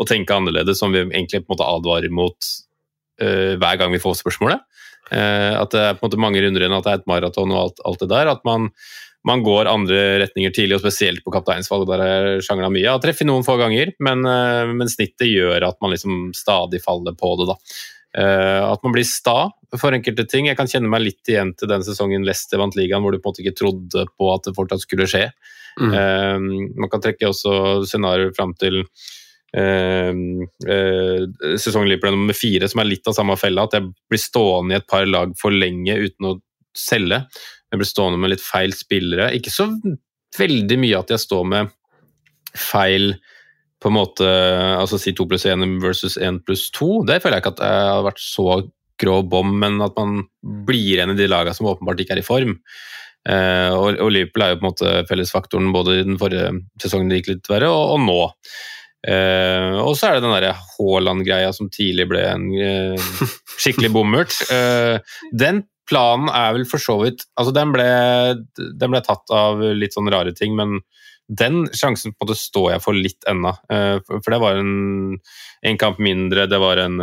[0.00, 2.50] å tenke annerledes, som vi egentlig på en måte advarer mot
[3.22, 4.64] uh, hver gang vi får spørsmålet.
[5.10, 7.52] Uh, at det er på en måte mange runder igjen, at det er et maraton
[7.52, 8.32] og alt, alt det der.
[8.32, 8.70] At man,
[9.28, 12.84] man, går andre retninger tidlig, og spesielt på kapteinsvalg, der jeg sjangla mye.
[12.86, 16.82] Jeg har treffet noen få ganger, men, uh, men, snittet gjør at man liksom stadig
[16.84, 17.50] faller på det.
[17.52, 17.58] da.
[18.10, 20.48] at man blir sta for enkelte ting.
[20.48, 23.28] Jeg kan kjenne meg litt igjen til den sesongen Leicester vant ligaen, hvor du på
[23.28, 25.28] en måte ikke trodde på at det fortsatt skulle skje.
[25.80, 26.74] Mm.
[26.82, 27.52] man kan trekke også
[27.86, 28.82] scenarioer fram til
[29.56, 30.12] eh,
[30.74, 33.66] eh, sesongen nummer fire, som er litt av samme fella.
[33.66, 36.36] At jeg blir stående i et par lag for lenge uten å
[36.76, 37.24] selge.
[37.70, 39.30] Jeg blir stående med litt feil spillere.
[39.36, 39.68] Ikke så
[40.38, 41.74] veldig mye at jeg står med
[42.56, 43.14] feil
[43.80, 44.26] på en måte,
[44.76, 47.06] altså si 2 pluss 1 versus 1 pluss 2.
[47.08, 48.46] Det føler jeg ikke at jeg har vært så
[49.00, 50.26] grå bom, men at man
[50.68, 52.58] blir igjen i de lagene som åpenbart ikke er i form.
[53.28, 57.10] Eh, og, og Liverpool er jo på en måte fellesfaktoren både i den forrige sesongen
[57.12, 58.20] det gikk litt verre, og, og nå.
[59.00, 63.12] Uh, og så er det den derre Haaland-greia som tidlig ble en uh,
[63.56, 64.34] skikkelig bommert.
[64.52, 65.00] Uh,
[65.32, 67.86] den planen er vel for så vidt Altså, den ble,
[68.60, 70.82] den ble, tatt av litt sånn rare ting, men
[71.30, 73.52] den sjansen på en måte står jeg for litt ennå.
[74.02, 74.72] For, det var en,
[75.62, 76.96] en, kamp mindre, det var en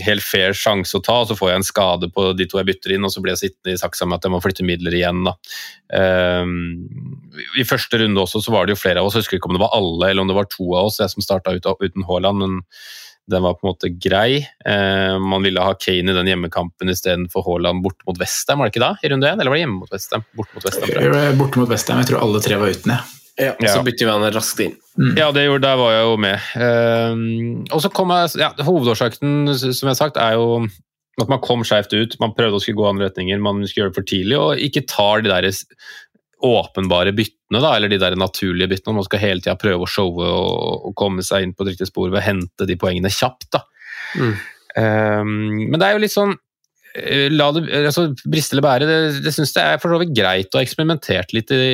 [0.00, 2.70] helt fair sjanse å ta, og så får jeg en skade på de to jeg
[2.70, 4.96] bytter inn, og så blir jeg sittende i saksa med at jeg må flytte midler
[4.96, 5.20] igjen.
[5.28, 5.36] da.
[7.58, 9.56] I første runde også så var det jo flere av oss, jeg husker ikke om
[9.56, 12.04] det var alle eller om det var to av oss jeg som starta ut, uten
[12.08, 12.58] Haaland, men
[13.30, 14.42] den var på en måte grei.
[14.66, 18.74] Eh, man ville ha Kane i den hjemmekampen istedenfor Haaland borte mot Westham, var det
[18.74, 18.92] ikke da?
[19.00, 20.26] i runde 1, eller var det hjemme mot Westham?
[20.36, 23.18] Borte mot Westham, Borte mot Westham, jeg tror alle tre var uten, ja.
[23.40, 23.70] Ja, ja.
[23.72, 24.74] Så bytter vi han raskt inn.
[25.00, 25.14] Mm.
[25.16, 26.48] Ja, det gjorde, der var jeg jo med.
[26.52, 30.66] Uh, og så kom jeg, ja, Hovedårsaken som jeg har sagt, er jo
[31.20, 32.16] at man kom skjevt ut.
[32.20, 34.84] Man prøvde å skulle gå andre retninger, man skulle gjøre det for tidlig og ikke
[34.88, 35.48] tar de der
[36.42, 38.96] åpenbare byttene, da, eller de der naturlige byttene.
[38.98, 41.90] Man skal hele tida prøve å showe og, og, komme seg inn på et riktig
[41.90, 43.50] spor ved å hente de poengene kjapt.
[43.54, 43.62] da.
[44.18, 44.32] Mm.
[44.76, 45.34] Um,
[45.70, 46.30] men det er jo litt sånn
[46.96, 48.88] eh, La det altså, briste eller bære.
[48.88, 51.64] Det, det syns jeg er for så vidt greit å ha eksperimentert litt i,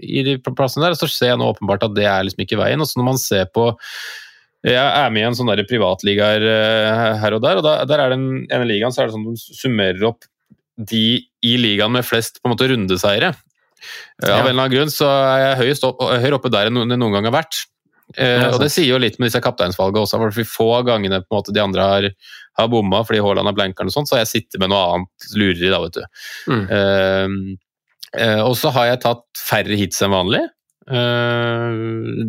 [0.00, 0.94] i de plassene der.
[0.94, 2.82] og Så ser jeg nå åpenbart at det er liksom ikke veien.
[2.82, 3.72] og så når man ser på
[4.64, 8.14] jeg er med i en sånn privatligaer uh, her og der, og da, der er
[8.14, 10.24] det en, ene ligaen så er det sånn at de summerer opp
[10.74, 13.34] de i ligaen med flest på en måte rundeseiere.
[14.22, 14.40] Ja.
[14.40, 16.98] Av en eller annen grunn så er jeg høyest opp, høyere oppe der enn det
[16.98, 17.64] noen gang har vært.
[18.20, 21.38] Eh, og Det sier jo litt med disse kapteinsvalgene også, for få gangene på en
[21.38, 22.08] måte de andre har,
[22.60, 25.30] har bomma fordi Haaland er blankeren og sånt, så har jeg sittet med noe annet
[25.34, 26.04] lureri da, vet du.
[26.52, 26.64] Mm.
[26.78, 30.44] Eh, eh, og så har jeg tatt færre hits enn vanlig.
[30.84, 31.80] Eh,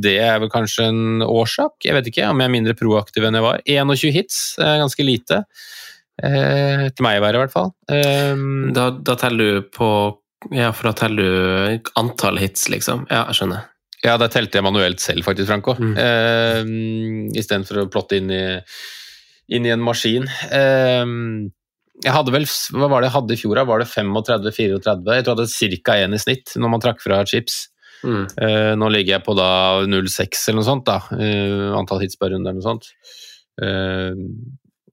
[0.01, 3.37] det er vel kanskje en årsak, jeg vet ikke om jeg er mindre proaktiv enn
[3.37, 3.63] jeg var.
[3.67, 5.43] 21 hits, er ganske lite.
[6.23, 7.73] Eh, til meg i hvert fall.
[7.91, 9.89] Eh, da, da teller du på
[10.53, 13.05] ja, for da teller du antall hits, liksom.
[13.10, 13.65] Ja, jeg skjønner.
[14.05, 15.73] Ja, det telte jeg manuelt selv, faktisk, Franco.
[15.79, 15.93] Mm.
[15.97, 18.43] Eh, Istedenfor å plotte inn i,
[19.55, 20.27] inn i en maskin.
[20.53, 21.05] Eh,
[22.03, 23.62] jeg hadde vel, Hva var det jeg hadde i fjor?
[23.71, 24.84] Var det 35-34?
[24.84, 25.95] Jeg tror jeg hadde ca.
[26.03, 27.63] én i snitt når man trakk fra chips.
[28.05, 28.25] Mm.
[28.38, 29.49] Eh, nå ligger jeg på da
[29.88, 30.99] 0,6 eller noe sånt, da.
[31.15, 32.91] Eh, antall hits per runde eller noe sånt.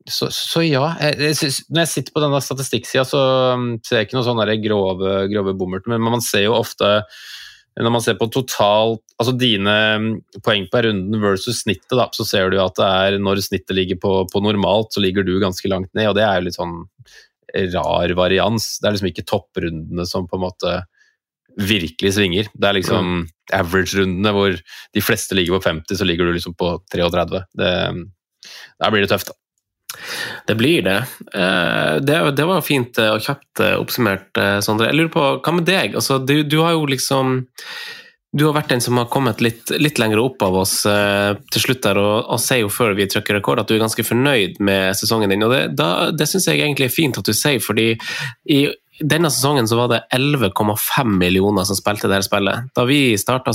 [0.09, 0.83] Så, så, ja.
[0.99, 1.37] Jeg,
[1.71, 3.21] når jeg sitter på denne statistikksida, så
[3.55, 6.99] um, ser jeg ikke noen sånne grove, grove bommert, men man ser jo ofte
[7.73, 10.09] når man ser på totalt Altså dine um,
[10.45, 14.01] poeng per runden versus snittet, da, så ser du at det er når snittet ligger
[14.03, 16.81] på, på, normalt, så ligger du ganske langt ned, og det er jo litt sånn
[17.73, 18.67] rar varians.
[18.81, 20.75] Det er liksom ikke topprundene som på en måte
[21.61, 22.49] virkelig svinger.
[22.51, 23.23] Det er liksom mm.
[23.61, 27.25] average-rundene hvor de fleste ligger på 50, så ligger du liksom på 33.
[27.31, 29.39] Det, der da blir det tøft, da.
[30.47, 30.99] Det blir det.
[31.35, 34.31] Eh, det, det var fint eh, og kjapt eh, oppsummert,
[34.65, 34.91] Sondre.
[34.91, 35.97] Jeg lurer på, hva med deg?
[35.99, 37.43] Altså, du, du, har jo liksom
[38.33, 41.83] du har vært den som har kommet litt, litt lenger opp av oss til slutt
[41.85, 44.97] der, og, og sier jo før vi trykker rekord at du er ganske fornøyd med
[44.97, 45.45] sesongen din.
[45.45, 47.91] og Det, da, det syns jeg egentlig er fint at du sier, fordi
[48.49, 48.63] i
[49.03, 52.69] denne sesongen så var det 11,5 millioner som spilte det spillet.
[52.77, 53.53] Da vi starta,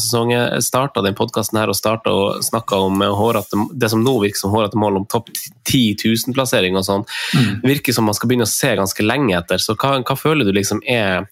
[1.04, 5.02] den podkasten og starta og snakka om hårete, det som nå virker som hårete mål
[5.02, 5.32] om topp
[5.70, 7.64] 10 000-plassering og sånn, mm.
[7.68, 9.62] virker som man skal begynne å se ganske lenge etter.
[9.64, 11.28] Så hva, hva føler du liksom er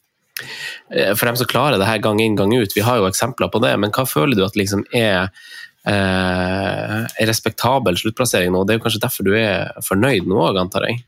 [0.92, 3.52] eh, For dem som klarer det her gang inn, gang ut, vi har jo eksempler
[3.52, 5.32] på det, men hva føler du at liksom er
[5.90, 8.64] eh, respektabel sluttplassering nå.
[8.64, 11.04] Det er jo kanskje derfor du er fornøyd nå òg, antar jeg?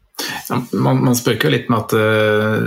[0.49, 2.63] Ja, man, man spøker jo litt med at uh,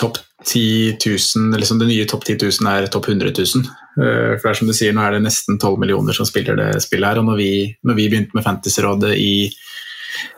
[0.00, 3.68] topp 10 000, liksom det nye topp 10 000 er topp 100 000.
[3.94, 6.58] Uh, for det er som du sier, Nå er det nesten 12 millioner som spiller
[6.58, 7.22] det spillet her.
[7.22, 7.52] og Når vi,
[7.86, 9.46] når vi begynte med Fantasyrådet i,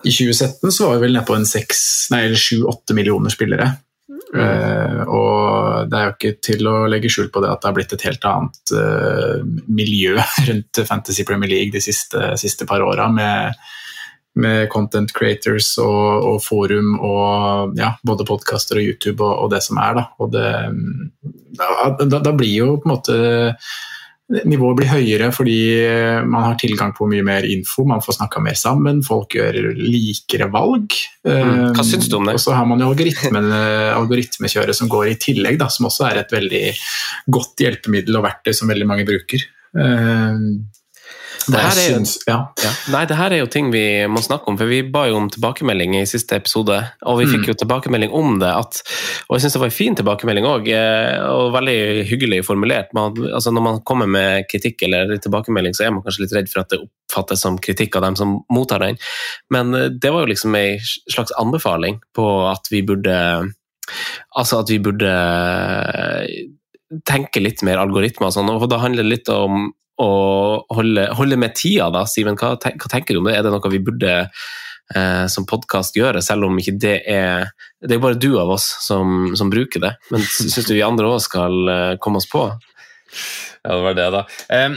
[0.04, 3.72] i 2017, så var vi vel nede på en 7-8 millioner spillere.
[4.34, 7.76] Uh, og det er jo ikke til å legge skjul på det at det har
[7.76, 9.38] blitt et helt annet uh,
[9.70, 10.16] miljø
[10.48, 13.54] rundt Fantasy Premier League de siste, siste par åra, med,
[14.42, 19.62] med, content creators og, og forum og ja, både podkaster og YouTube og, og, det
[19.64, 20.00] som er.
[20.00, 20.06] Da.
[20.18, 20.48] Og det,
[21.62, 23.20] da, da, blir jo på en måte
[24.26, 25.58] Nivået blir høyere fordi
[26.26, 30.48] man har tilgang på mye mer info, man får snakka mer sammen, folk gjør likere
[30.50, 30.96] valg.
[31.22, 31.76] Mm.
[31.76, 32.34] Hva syns du om det?
[32.34, 36.34] Og så har man jo algoritmekjøret som går i tillegg, da, som også er et
[36.34, 36.64] veldig
[37.38, 39.46] godt hjelpemiddel og verktøy som veldig mange bruker.
[41.46, 42.36] Det her, er, ja.
[42.58, 42.70] Ja.
[42.90, 45.28] Nei, det her er jo ting vi må snakke om, for vi ba jo om
[45.30, 46.78] tilbakemelding i siste episode.
[47.06, 47.48] Og vi fikk mm.
[47.52, 48.80] jo tilbakemelding om det, at,
[49.28, 51.78] og jeg syns det var en fin tilbakemelding òg, eh, og veldig
[52.10, 52.90] hyggelig formulert.
[52.96, 56.50] Man, altså når man kommer med kritikk eller tilbakemelding, så er man kanskje litt redd
[56.52, 58.98] for at det oppfattes som kritikk av dem som mottar den,
[59.54, 63.16] men eh, det var jo liksom ei slags anbefaling på at vi burde
[64.34, 65.10] Altså at vi burde
[67.06, 69.68] tenke litt mer algoritmer og sånn, og da handler det litt om
[70.02, 70.10] å
[70.76, 72.04] holde, holde med tida, da.
[72.10, 73.36] Simen, hva, hva, tenker du om det?
[73.38, 74.14] Er det noe vi burde
[74.94, 78.68] eh, som podkast gjøre, selv om ikke det er Det er bare du av oss
[78.84, 82.48] som, som bruker det, men syns du vi andre òg skal eh, komme oss på?
[83.66, 84.20] Ja, det var det, da.
[84.52, 84.76] Um,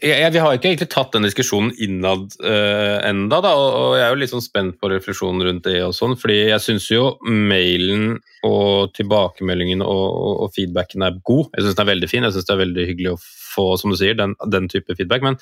[0.00, 4.04] jeg, vi har ikke egentlig tatt den diskusjonen innad uh, enda, da, og, og, jeg
[4.06, 5.78] er jo litt sånn spent på refleksjonen rundt det.
[5.84, 11.52] og sånn, fordi jeg syns jo mailen og tilbakemeldingen og, og, og, feedbacken er god.
[11.52, 13.20] Jeg syns den er veldig fin, jeg syns det er veldig hyggelig å
[13.54, 15.24] få som du sier, den, den, type feedback.
[15.24, 15.38] Men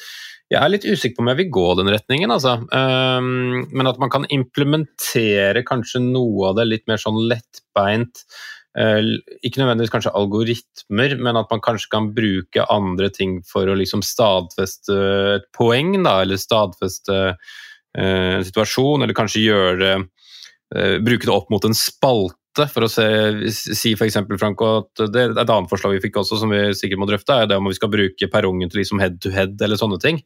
[0.53, 2.35] jeg er litt usikker på om jeg vil gå den retningen.
[2.35, 2.59] Altså.
[2.69, 8.25] Um, men at man kan implementere kanskje noe av det litt mer sånn lettbeint.
[8.73, 13.77] Uh, ikke nødvendigvis kanskje algoritmer, men at man kanskje kan bruke andre ting for å
[13.77, 14.97] liksom stadfeste
[15.39, 17.53] et poeng, da, eller stadfeste uh,
[18.01, 23.07] en situasjon, eller kanskje gjøre uh, Bruke det opp mot en spalte for å se,
[23.53, 24.19] si f.eks.
[24.41, 27.37] Franco, at det er et annet forslag vi fikk også, som vi sikkert må drøfte,
[27.37, 30.21] er det om vi skal bruke perrongen til liksom head to head eller sånne ting.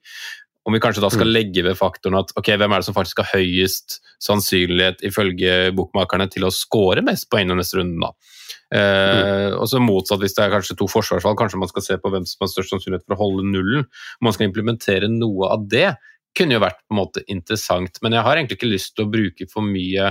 [0.66, 1.34] Om vi kanskje da skal mm.
[1.36, 6.26] legge ved faktoren at ok, hvem er det som faktisk har høyest sannsynlighet ifølge bokmakerne
[6.32, 8.32] til å score mest poeng i neste runde, da.
[8.74, 9.60] Eh, mm.
[9.60, 12.26] og så Motsatt, hvis det er kanskje to forsvarsvalg, kanskje man skal se på hvem
[12.26, 13.86] som har størst sannsynlighet for å holde nullen.
[14.18, 15.92] Om man skal implementere noe av det,
[16.36, 18.02] kunne jo vært på en måte interessant.
[18.02, 20.10] Men jeg har egentlig ikke lyst til å bruke for mye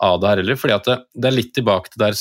[0.00, 0.58] av det her heller.
[0.58, 2.16] fordi det, det, er litt tilbake til der,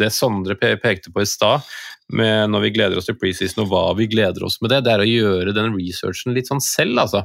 [0.00, 1.64] det Sondre pekte på i stad,
[2.12, 4.82] når vi gleder oss til preseason og hva vi gleder oss med det.
[4.84, 7.24] Det er å gjøre den researchen litt sånn selv, altså.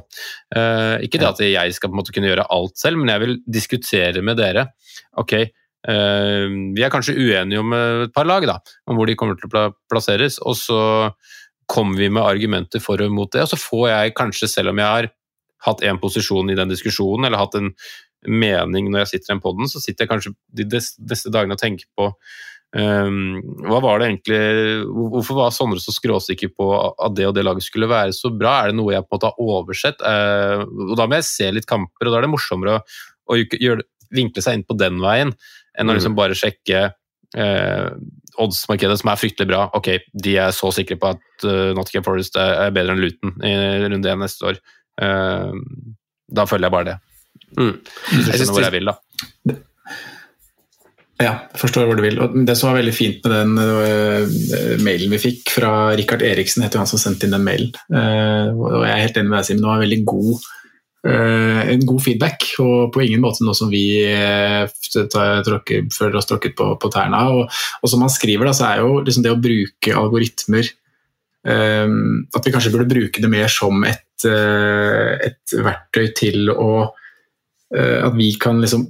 [0.56, 3.24] Eh, ikke det at jeg skal på en måte kunne gjøre alt selv, men jeg
[3.24, 4.70] vil diskutere med dere.
[5.20, 6.46] Ok, eh,
[6.78, 8.56] vi er kanskje uenige om et par lag, da,
[8.88, 10.40] om hvor de kommer til å plasseres.
[10.40, 10.80] og så
[11.68, 14.80] kommer vi med argumenter for og imot det, og så får jeg kanskje, selv om
[14.80, 15.10] jeg har
[15.66, 17.72] hatt én posisjon i den diskusjonen, eller hatt en
[18.28, 21.60] mening når jeg sitter i den poden, så sitter jeg kanskje de neste dagene og
[21.60, 22.10] tenker på
[22.76, 24.40] um, hva var det egentlig,
[25.14, 28.60] Hvorfor var Sondre så skråsikker på at det og det laget skulle være så bra?
[28.60, 30.04] Er det noe jeg på en måte har oversett?
[30.04, 32.84] Uh, og Da må jeg se litt kamper, og da er det morsommere å,
[33.32, 35.34] å gjøre, vinkle seg inn på den veien
[35.78, 36.88] enn å liksom bare sjekke
[37.36, 37.90] uh,
[38.38, 39.66] oddsmarkedet som er fryktelig bra.
[39.76, 39.90] Ok,
[40.24, 44.10] de er så sikre på at uh, Nottingham Forest er bedre enn Luton i runde
[44.10, 44.60] én neste år.
[44.98, 45.54] Uh,
[46.28, 46.96] da følger jeg bare det.
[47.56, 47.74] Mm.
[48.12, 48.98] Jeg skjønner hvor jeg vil, da.
[51.18, 52.20] Ja, forstår hvor du vil.
[52.22, 56.62] Og det som var veldig fint med den uh, mailen vi fikk fra Rikard Eriksen,
[56.62, 57.72] heter han som sendte inn den mailen.
[57.90, 59.64] Uh, og jeg er helt enig med deg, Simen.
[59.64, 60.46] Det var veldig god,
[61.10, 63.82] uh, en god feedback, og på ingen måte noe som vi
[64.94, 67.40] tråkker, føler oss tråkket på, på tærne av.
[67.40, 70.70] Og, og, som han skriver, da, så er jo liksom det å bruke algoritmer
[71.48, 76.70] At vi kanskje burde bruke det mer som et, et verktøy til å
[77.68, 78.86] at vi kan liksom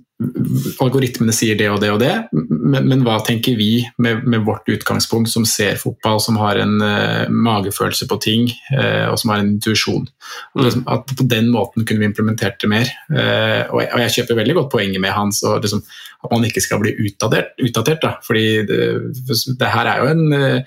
[0.83, 4.67] Algoritmene sier det og det og det, men, men hva tenker vi med, med, vårt
[4.67, 9.45] utgangspunkt, som ser fotball, som har en uh, magefølelse på ting, uh, og som har
[9.45, 10.11] en intuisjon?
[10.59, 12.91] Liksom, at på den måten kunne vi implementert det mer.
[13.07, 15.87] Uh, og, jeg, og, jeg, kjøper veldig godt poenget med hans, og liksom,
[16.19, 17.55] at man ikke skal bli utdatert.
[17.63, 18.85] utdatert da, fordi det,
[19.23, 20.63] det, her er jo en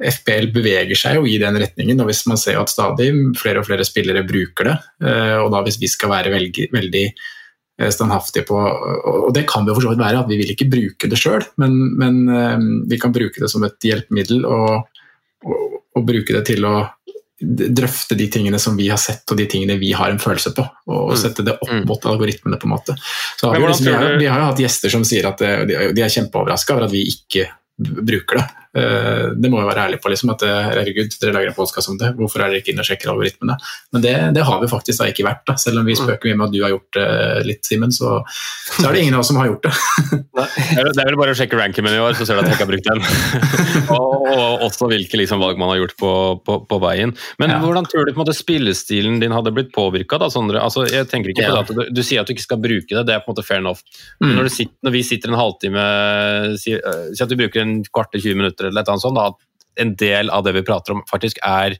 [0.00, 3.70] FPL beveger seg jo i den retningen, og hvis man ser at stadig flere og
[3.70, 4.80] flere spillere bruker det,
[5.44, 7.36] og da hvis vi skal være veldig, veldig Eh,
[7.88, 11.08] standhaftige på Og det kan jo for så vidt være, at vi vil ikke bruke
[11.08, 12.58] det sjøl, men, men, eh,
[12.90, 14.88] vi kan bruke det som et hjelpemiddel og,
[15.46, 16.74] og, og, bruke det til å
[17.40, 20.66] drøfte de tingene som vi har sett, og de tingene vi har en følelse på.
[20.92, 21.16] Og, Mm.
[21.16, 21.86] sette det opp Mm.
[21.88, 22.96] mot algoritmene, på en måte.
[23.40, 25.68] Så har vi, liksom, vi, har, vi har jo hatt gjester som sier at det,
[25.68, 27.48] de, de er kjempeoverraska over at vi ikke
[27.80, 28.48] bruker det.
[28.76, 30.10] Eh, Det må vi være ærlige på.
[30.12, 32.84] liksom, at eh, herregud, dere lager en podkast om det, hvorfor er dere ikke inne
[32.84, 33.56] og sjekker algoritmene?
[33.92, 35.42] Men det, det har vi faktisk da ikke vært.
[35.48, 38.20] da, Selv om vi spøker mye med at du har gjort det litt, Simen, så,
[38.78, 39.74] så er det ingen av oss som har gjort det.
[40.80, 42.64] Det er vel bare å sjekke ranken i år, så ser du at jeg ikke
[42.64, 43.02] har brukt den.
[43.96, 46.10] og, og også hvilke liksom, valg man har gjort på,
[46.46, 47.12] på, på veien.
[47.42, 47.58] Men Ja.
[47.62, 50.18] hvordan tror du på en måte spillestilen din hadde blitt påvirka?
[50.22, 51.62] Altså, jeg tenker ikke på Ja.
[51.62, 53.34] det at du, du sier at du ikke skal bruke det, det er på en
[53.34, 53.82] måte fair enough.
[54.20, 54.36] Men Mm.
[54.36, 55.84] når, du sitter, når vi sitter en halvtime,
[56.60, 59.18] si, eh, si at du bruker en kvart til 20 minutter, et eller annet sånt,
[59.18, 61.76] da, at en del av det vi prater om faktisk er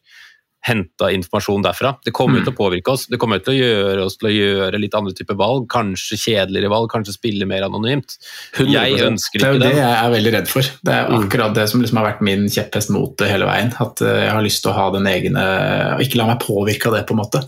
[0.67, 1.95] henta informasjon derfra.
[2.05, 2.45] Det kommer Mm.
[2.45, 3.07] til å påvirke oss.
[3.07, 5.67] Det kommer til å gjøre oss til å gjøre litt andre typer valg.
[5.73, 8.19] Kanskje kjedeligere valg, kanskje spille mer anonymt.
[8.53, 8.71] 100%.
[8.75, 10.63] Jeg ønsker ikke Det Det er jo det jeg er veldig redd for.
[10.85, 13.73] Det er akkurat det som liksom har vært min kjepphest mot det hele veien.
[13.81, 16.99] At eh, jeg har lyst til å ha den egne Ikke la meg påvirke av
[16.99, 17.41] det, på en måte.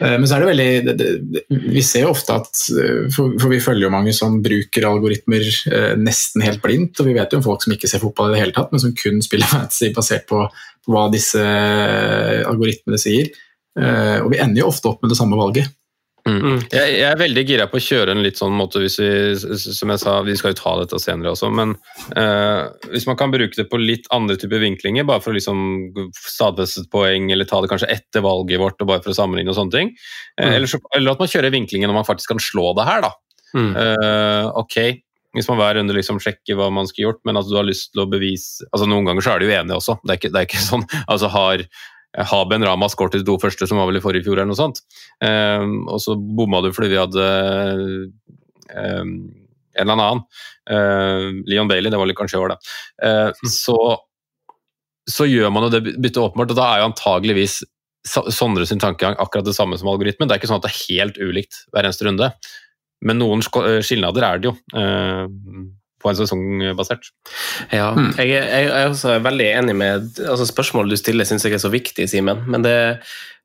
[0.00, 3.32] Eh, Men så er det veldig det, det, Vi ser jo ofte at eh, for,
[3.40, 5.48] for vi følger jo mange som bruker algoritmer
[5.96, 7.00] nesten helt blindt.
[7.00, 8.80] Og vi vet jo om folk som ikke ser fotball i det hele tatt, men
[8.80, 10.44] som kun spiller fantasy basert på
[10.88, 13.28] hva disse eh, algoritmene sier.
[13.78, 15.68] Eh, Og vi ender jo ofte opp med det samme valget.
[16.28, 16.58] Mm.
[16.68, 19.08] Jeg, jeg er veldig gira på å kjøre en litt sånn måte hvis vi,
[19.56, 21.72] som jeg sa, vi skal jo ta dette senere også, men
[22.12, 25.62] eh, hvis man kan bruke det på litt andre typer vinklinger, bare for å liksom
[26.20, 29.48] stadfeste et poeng, eller ta det kanskje etter valget vårt, og bare for å sammenligne
[29.54, 29.94] og sånne ting,
[30.36, 30.54] eh, Mm.
[30.58, 33.12] eller, så, eller at man kjører vinklingen når man faktisk kan slå det her, da.
[33.56, 33.70] Mm.
[33.80, 34.76] Eh, ok,
[35.36, 37.92] hvis man hver runde liksom sjekker hva man skulle gjort, men at du har lyst
[37.92, 39.96] til å bevise altså Noen ganger så er de uenige også.
[40.02, 41.64] Det er ikke, det er ikke sånn altså har,
[42.32, 44.82] Haben Rama skåret de to første, som var vel i forrige fjor, eller noe sånt.
[45.22, 47.26] Um, og så bomma du fordi vi hadde
[48.74, 49.12] um,
[49.78, 50.24] en eller annen.
[50.70, 52.72] Uh, Leon Bailey, det var litt kanskje i år, det.
[53.04, 53.76] Uh, så,
[55.06, 57.60] så gjør man jo det byttet åpenbart, og da er jo antageligvis
[58.08, 60.24] Sondre sin tankegang akkurat det samme som algoritmen.
[60.24, 62.30] Det er ikke sånn at det er helt ulikt hver eneste runde.
[63.02, 65.26] Men noen eh, skilnader er det jo, eh,
[66.00, 67.10] på en sesongbasert.
[67.76, 71.52] Ja, jeg, er- jeg er også veldig enig med altså Spørsmålet du stiller, syns jeg
[71.58, 72.40] er så viktig, Simen.
[72.48, 72.76] Men det,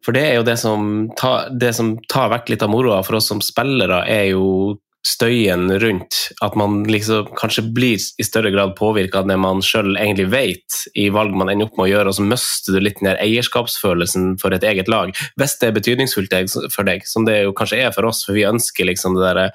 [0.06, 3.20] for det er jo det som, tar, det som tar vekk litt av moroa for
[3.20, 8.74] oss som spillere, er jo støyen rundt at man liksom kanskje blir i større grad
[8.78, 12.12] påvirka av det man sjøl egentlig vet i valg man ender opp med å gjøre,
[12.12, 15.13] og så mister du litt den eierskapsfølelsen for et eget lag.
[15.39, 16.34] Hvis det er betydningsfullt
[16.74, 19.46] for deg, som det jo kanskje er for oss, for vi ønsker liksom det derre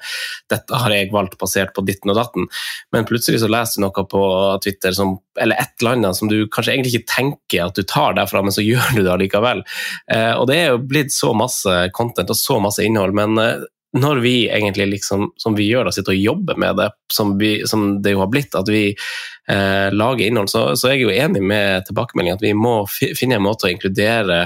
[0.51, 2.47] Dette har jeg valgt basert på ditten og datten.
[2.95, 4.23] Men plutselig så leser du noe på
[4.63, 8.15] Twitter som, eller et eller annet som du kanskje egentlig ikke tenker at du tar
[8.17, 9.63] derfra, men så gjør du det allikevel.
[10.11, 13.67] Eh, og det er jo blitt så masse content og så masse innhold, men eh,
[13.97, 17.61] når vi egentlig liksom, som vi gjør da, sitter og jobber med det, som, vi,
[17.67, 21.11] som det jo har blitt, at vi eh, lager innhold, så, så er jeg jo
[21.11, 24.45] enig med tilbakemeldingen at vi må finne en måte å inkludere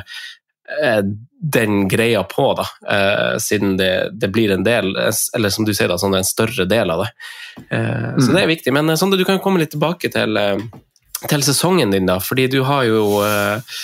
[0.82, 1.02] eh,
[1.46, 5.92] den greia på, da, eh, siden det, det blir en del, eller som du sier,
[5.94, 7.12] da, sånn en større del av det.
[7.70, 8.74] Eh, Så det er viktig.
[8.74, 10.58] Men eh, Sondre, du kan komme litt tilbake til, eh,
[11.30, 12.18] til sesongen din, da.
[12.24, 13.76] Fordi du har jo eh,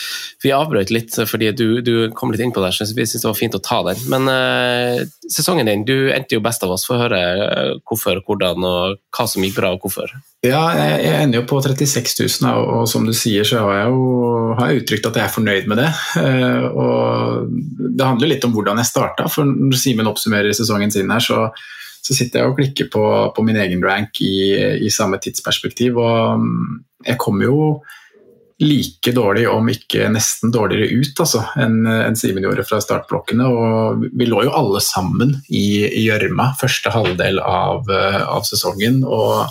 [0.41, 3.30] Vi avbrøt litt fordi du, du kom litt inn på det, så vi syntes det
[3.30, 3.99] var fint å ta den.
[4.10, 6.88] Men uh, sesongen din, du endte jo best av oss.
[6.89, 10.15] Få høre eh, hvorfor, hvordan og hva som gikk bra, og hvorfor.
[10.41, 13.84] Ja, jeg, jeg ender jo på 36 000, og, og som du sier, så har
[13.84, 14.08] jeg jo
[14.58, 15.91] har jeg uttrykt at jeg er fornøyd med det.
[16.17, 21.13] Uh, og det handler litt om hvordan jeg starta, for når Simen oppsummerer sesongen sin
[21.13, 21.45] her, så,
[22.01, 24.35] så sitter jeg og klikker på, på min egen rank i,
[24.81, 27.57] i samme tidsperspektiv, og mm, jeg kommer jo
[28.61, 33.47] like dårlig, om ikke nesten dårligere ut, altså, enn en Simen gjorde fra startblokkene.
[33.49, 35.63] Og vi lå jo alle sammen i
[36.03, 39.01] gjørma første halvdel av, eh, av sesongen.
[39.01, 39.49] og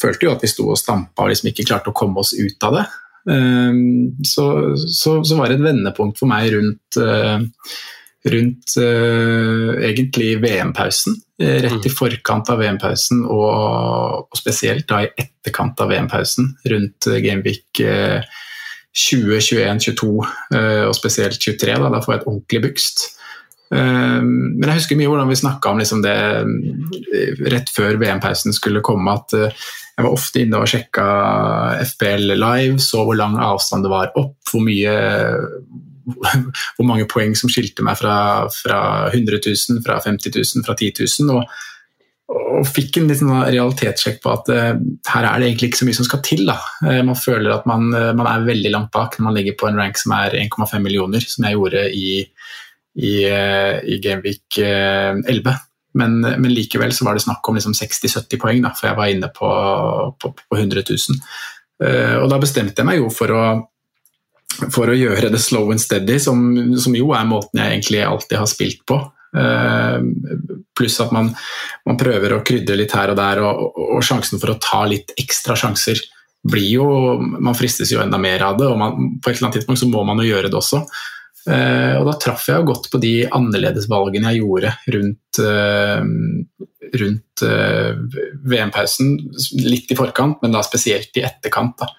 [0.00, 2.66] følte jo at vi sto og stampa og liksom ikke klarte å komme oss ut
[2.68, 2.86] av det.
[3.26, 7.40] Um, så, så, så var det et vendepunkt for meg rundt, uh,
[8.26, 11.16] rundt uh, egentlig VM-pausen.
[11.42, 17.08] Eh, Rett i forkant av VM-pausen, og, og spesielt da i etterkant av VM-pausen, rundt
[17.10, 18.24] uh, Gameweek uh,
[18.96, 20.08] 20, 21, 22
[20.88, 21.74] og spesielt 23.
[21.82, 23.02] Da, da får jeg et ordentlig bygst.
[23.68, 26.14] Men jeg husker mye hvordan vi snakka om liksom det
[27.52, 31.04] rett før VM-pausen skulle komme, at jeg var ofte inne og sjekka
[31.90, 34.96] FPL live, så hvor lang avstand det var opp, hvor mye
[36.06, 38.16] hvor mange poeng som skilte meg fra,
[38.52, 38.80] fra
[39.12, 41.32] 100 000, fra 50 000, fra 10 000.
[41.34, 41.56] Og,
[42.36, 44.72] og fikk en liten realitetssjekk på at uh,
[45.12, 46.44] her er det egentlig ikke så mye som skal til.
[46.48, 46.58] Da.
[46.84, 49.70] Uh, man føler at man, uh, man, er veldig langt bak når man ligger på
[49.70, 52.10] en rank som er 1,5 millioner, som jeg gjorde i,
[52.96, 55.56] i, i Gameweek 11.
[55.96, 59.12] Men, men, likevel så var det snakk om liksom 60-70 poeng, da, for jeg var
[59.12, 59.50] inne på,
[60.20, 61.22] på, på 100 000.
[61.76, 63.42] Uh, og da bestemte jeg meg jo for å
[64.72, 66.40] for å gjøre det slow and steady, som,
[66.80, 68.98] som jo er måten jeg egentlig alltid har spilt på.
[69.36, 70.00] Uh,
[70.76, 71.28] pluss at man,
[71.84, 75.12] man, prøver å krydre litt her og der, og, og, sjansen for å ta litt
[75.18, 76.00] ekstra sjanser
[76.46, 76.86] blir jo
[77.18, 79.90] Man fristes jo enda mer av det, og man, på et eller annet tidspunkt så
[79.90, 80.84] må man jo gjøre det også.
[81.46, 87.46] Uh, og da traff jeg jo godt på de annerledesvalgene jeg gjorde rundt, uh, rundt
[88.46, 89.16] VM-pausen.
[89.66, 91.82] Litt i forkant, men da spesielt i etterkant.
[91.82, 91.90] da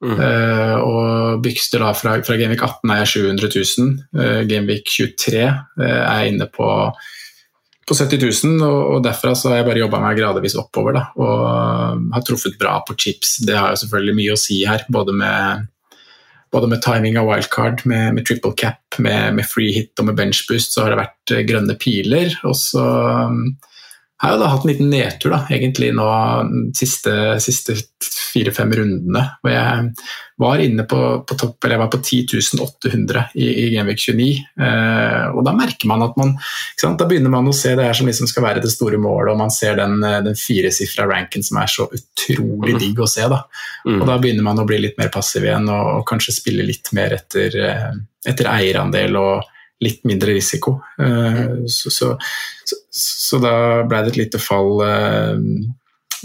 [0.00, 3.90] Uh, og Bykster da fra, fra Genvik 18 er jeg 700 000.
[4.16, 6.68] Uh, Genvik 23 uh, er inne på,
[7.84, 10.96] på 70 000, og, og derfra så har jeg bare jobba meg gradvis oppover.
[10.96, 13.38] Da, og uh, har truffet bra på chips.
[13.44, 15.68] Det har jo selvfølgelig mye å si her, både med,
[16.54, 20.16] både med timing av wildcard, med, med triple cap, med, med, free hit og med
[20.22, 22.32] bench boost, så har det vært uh, grønne piler.
[22.48, 22.86] og så
[23.28, 23.50] um,
[24.20, 26.06] har jeg da hatt en liten nedtur, da, egentlig nå
[26.50, 29.22] de siste, siste fire-fem rundene.
[29.40, 29.86] Hvor jeg
[30.40, 34.26] var inne på, på topp, eller jeg var på 10.800 i, i Genvik 29.
[34.60, 36.34] Eh, og da merker man at man
[36.80, 39.40] Da begynner man å se det her som liksom skal være det store målet, og
[39.40, 42.80] man ser den, den firesifra ranken som er så utrolig mm.
[42.82, 43.24] digg å se.
[43.24, 43.40] Da.
[43.86, 44.02] Mm.
[44.02, 46.92] Og da begynner man å bli litt mer passiv igjen, og, og kanskje spille litt
[46.96, 47.88] mer etter, eh,
[48.28, 49.16] etter eierandel.
[49.16, 50.78] og litt mindre risiko.
[51.00, 51.68] Mm.
[51.68, 52.14] så, så,
[52.64, 53.54] så, så da
[53.88, 55.38] ble det et lite fall eh,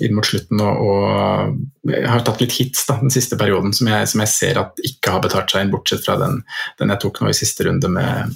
[0.04, 0.62] inn mot slutten.
[0.62, 4.34] Og, og jeg har tatt litt hits da, den siste perioden som jeg, som jeg,
[4.34, 6.42] ser at ikke har betalt seg inn, bortsett fra den,
[6.80, 8.36] den jeg tok nå i siste runde med,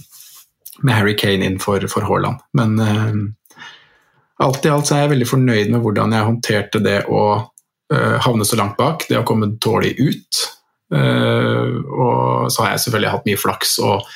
[0.83, 2.41] med Harry Kane inn for, for Haaland.
[2.57, 3.65] Men uh,
[4.45, 8.17] alt i alt så er jeg veldig fornøyd med hvordan jeg håndterte det å uh,
[8.23, 10.45] havne så langt bak, det å komme dårlig ut.
[10.89, 14.07] Uh, og så har jeg selvfølgelig hatt mye flaks og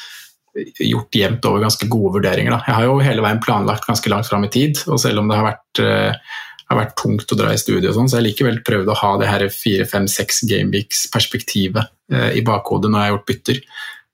[0.54, 2.54] gjort jevnt over ganske gode vurderinger.
[2.54, 2.62] Da.
[2.68, 5.40] Jeg har jo hele veien planlagt ganske langt fram i tid, og selv om det
[5.40, 6.38] har vært, uh,
[6.70, 9.00] har vært tungt å dra i studio, og sånn, så har jeg likevel prøvd å
[9.02, 13.62] ha det her fire, fem, seks gameweeks-perspektivet uh, i bakhodet når jeg har gjort bytter.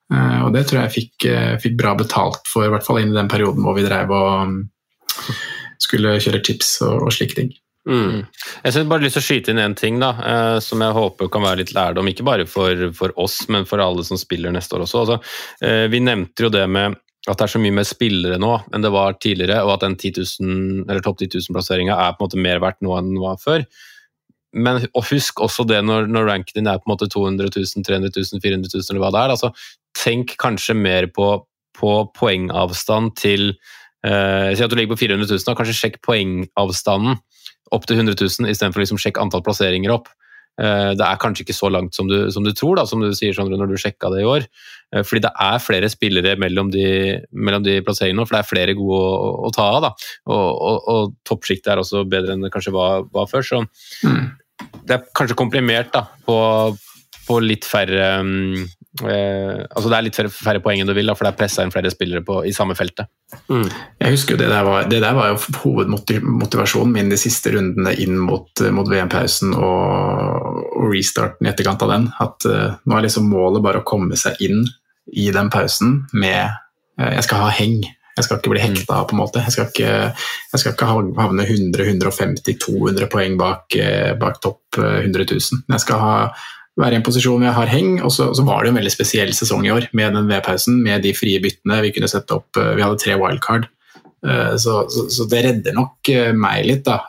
[0.09, 1.29] Uh, og det tror jeg fikk,
[1.61, 4.29] fikk, bra betalt for, i hvert fall inn i den perioden hvor vi drev og
[4.47, 4.59] um,
[5.79, 7.51] skulle kjøre chips og, og slike ting.
[7.89, 8.23] Mm.
[8.63, 11.29] Jeg synes bare lyst til å skyte inn en ting da, eh, som jeg håper
[11.33, 14.77] kan være litt lærdom, ikke bare for, for, oss, men for alle som spiller neste
[14.77, 15.03] år også.
[15.03, 15.19] Altså,
[15.65, 18.85] eh, vi nevnte jo det med at det er så mye mer spillere nå enn
[18.85, 22.29] det var tidligere, og at den 10 000, eller topp 10 000-plasseringa er på en
[22.29, 23.65] måte mer verdt nå enn den var før.
[24.55, 28.13] Men husk også det når, når ranken din er på en måte 200 000, 300
[28.15, 29.33] 000, 400 000 eller hva det er.
[29.35, 29.51] Altså,
[29.97, 31.27] tenk kanskje mer på,
[31.77, 37.19] på poengavstand til eh, Si at du ligger på 400 000, og kanskje sjekk poengavstanden
[37.75, 40.09] opp til 100 000 istedenfor liksom sjekke antall plasseringer opp.
[40.59, 43.13] Eh, det er kanskje ikke så langt som du, som du tror, da, som du
[43.15, 44.47] sier Sandra, når du sjekka det i år.
[44.95, 46.89] Eh, fordi det er flere spillere mellom de,
[47.31, 49.87] mellom de plasseringene, for det er flere gode å, å ta av.
[49.87, 49.93] da.
[50.27, 53.45] Og, og, og toppsjiktet er også bedre enn det kanskje var, var før.
[53.45, 54.25] Så mm.
[54.89, 56.37] det er kanskje komprimert da, på,
[57.29, 58.67] på litt færre um,
[58.97, 61.37] Eh, altså Det er litt færre, færre poeng enn du vil, da, for det er
[61.37, 63.09] pressa inn flere spillere på, i samme feltet.
[63.51, 63.67] Mm.
[64.01, 67.93] Jeg husker jo det der, var, det der var jo hovedmotivasjonen min de siste rundene
[68.01, 72.09] inn mot, mot VM-pausen og, og, restarten i etterkant av den.
[72.25, 74.65] At uh, nå er liksom målet bare å komme seg inn
[75.13, 77.81] i den pausen med uh, Jeg skal ha heng.
[78.17, 79.45] Jeg skal ikke bli hekta på en måte.
[79.45, 79.91] Jeg skal ikke,
[80.49, 83.77] jeg skal ikke havne 100-150-200 poeng bak,
[84.19, 85.61] bak topp 100 000.
[85.69, 86.15] Jeg skal ha
[86.79, 87.91] være i en posisjon hvor jeg har heng.
[88.05, 91.03] Og så, så, var det en veldig spesiell sesong i år med den V-pausen, med
[91.05, 91.81] de frie byttene.
[91.85, 93.67] Vi kunne sette opp, eh, vi hadde tre wildcard.
[94.25, 97.01] Eh, så, så, så, det redder nok eh, meg litt da,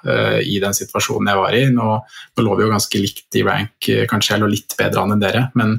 [0.42, 1.64] i den situasjonen jeg var i.
[1.74, 5.16] Nå, nå, lå vi jo ganske likt i rank, kanskje jeg lå litt bedre an
[5.16, 5.48] enn dere.
[5.58, 5.78] Men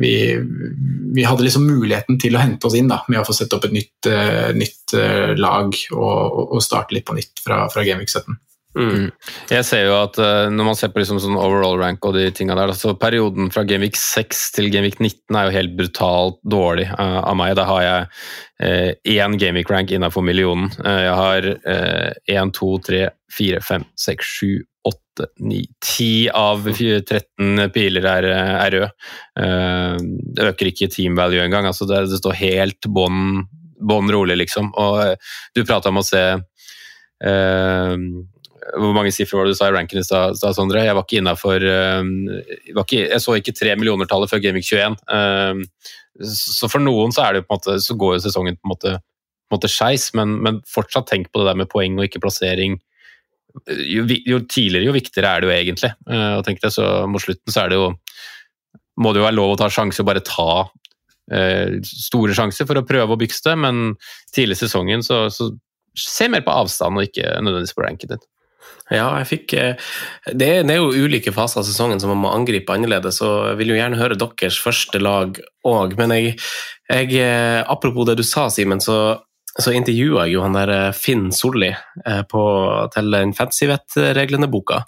[0.00, 0.14] vi,
[1.12, 3.66] vi, hadde liksom muligheten til å hente oss inn da, med å få sette opp
[3.68, 4.08] et nytt,
[4.56, 4.94] nytt
[5.36, 8.38] lag og, og, starte litt på nytt fra, fra Gamevik 17.
[8.78, 9.08] Mm.
[9.50, 12.28] Jeg ser jo at uh, Når man ser på liksom sånn overall rank og de
[12.30, 16.86] tinga der, så perioden fra Genvik 6 til Genvik 19 er jo helt brutalt dårlig
[16.92, 17.56] uh, av meg.
[17.58, 18.08] Da har jeg
[18.62, 20.70] uh, én Genvik rank innafor millionen.
[20.78, 21.46] jeg har
[22.30, 28.74] én, to, tre, fire, fem, seks, sju, åtte, ni, ti av 13 piler er, er
[28.76, 28.90] røde.
[30.36, 31.66] det øker ikke team value engang.
[31.66, 34.70] Altså det, det står helt bånn rolig, liksom.
[34.78, 35.16] Og
[35.56, 36.22] du prata om å se
[37.20, 38.24] Uh,
[38.76, 40.82] hvor mange sifre var det du sa i ranken i stad, Sondre?
[40.84, 44.98] Jeg var ikke innafor uh, Jeg så ikke tre millioner-tallet før Gaming 21.
[45.08, 45.62] Uh,
[46.28, 48.94] så for noen så, måte, så går jo sesongen på en måte,
[49.48, 52.76] på måte skeis, men, men, fortsatt tenk på det der med poeng og ikke plassering.
[53.66, 55.90] Jo, jo tidligere, jo viktigere er det jo egentlig.
[56.36, 57.88] Og tenk deg, så Mot slutten så er det jo
[59.00, 60.68] må det jo være lov å ta sjanse og bare ta
[61.86, 63.94] store sjanser for å prøve å bykste, men
[64.34, 65.48] tidlig i sesongen så, så
[65.98, 68.26] se mer på avstand og ikke nødvendigvis på ranken ditt.
[68.90, 69.90] Ja, jeg fikk eh,
[70.34, 73.52] det er, det er jo ulike faser av sesongen som man må angripe annerledes, og
[73.52, 75.94] jeg vil jo gjerne høre deres første lag òg.
[76.00, 76.34] Men jeg,
[76.90, 79.20] jeg, eh, apropos det du sa, Simen, så,
[79.58, 81.72] så intervjua jeg jo han der eh, Finn Solli
[82.30, 82.42] på,
[82.94, 84.78] til den Fancyvet-reglene-boka.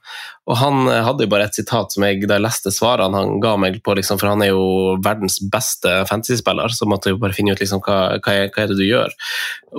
[0.47, 3.57] Og han hadde jo bare et sitat som jeg, da jeg leste svarene han ga
[3.61, 7.57] meg på, liksom, for han er jo verdens beste fantasy-spiller, så måtte jeg bare finne
[7.57, 9.13] ut liksom, hva, hva, er, hva er det du gjør.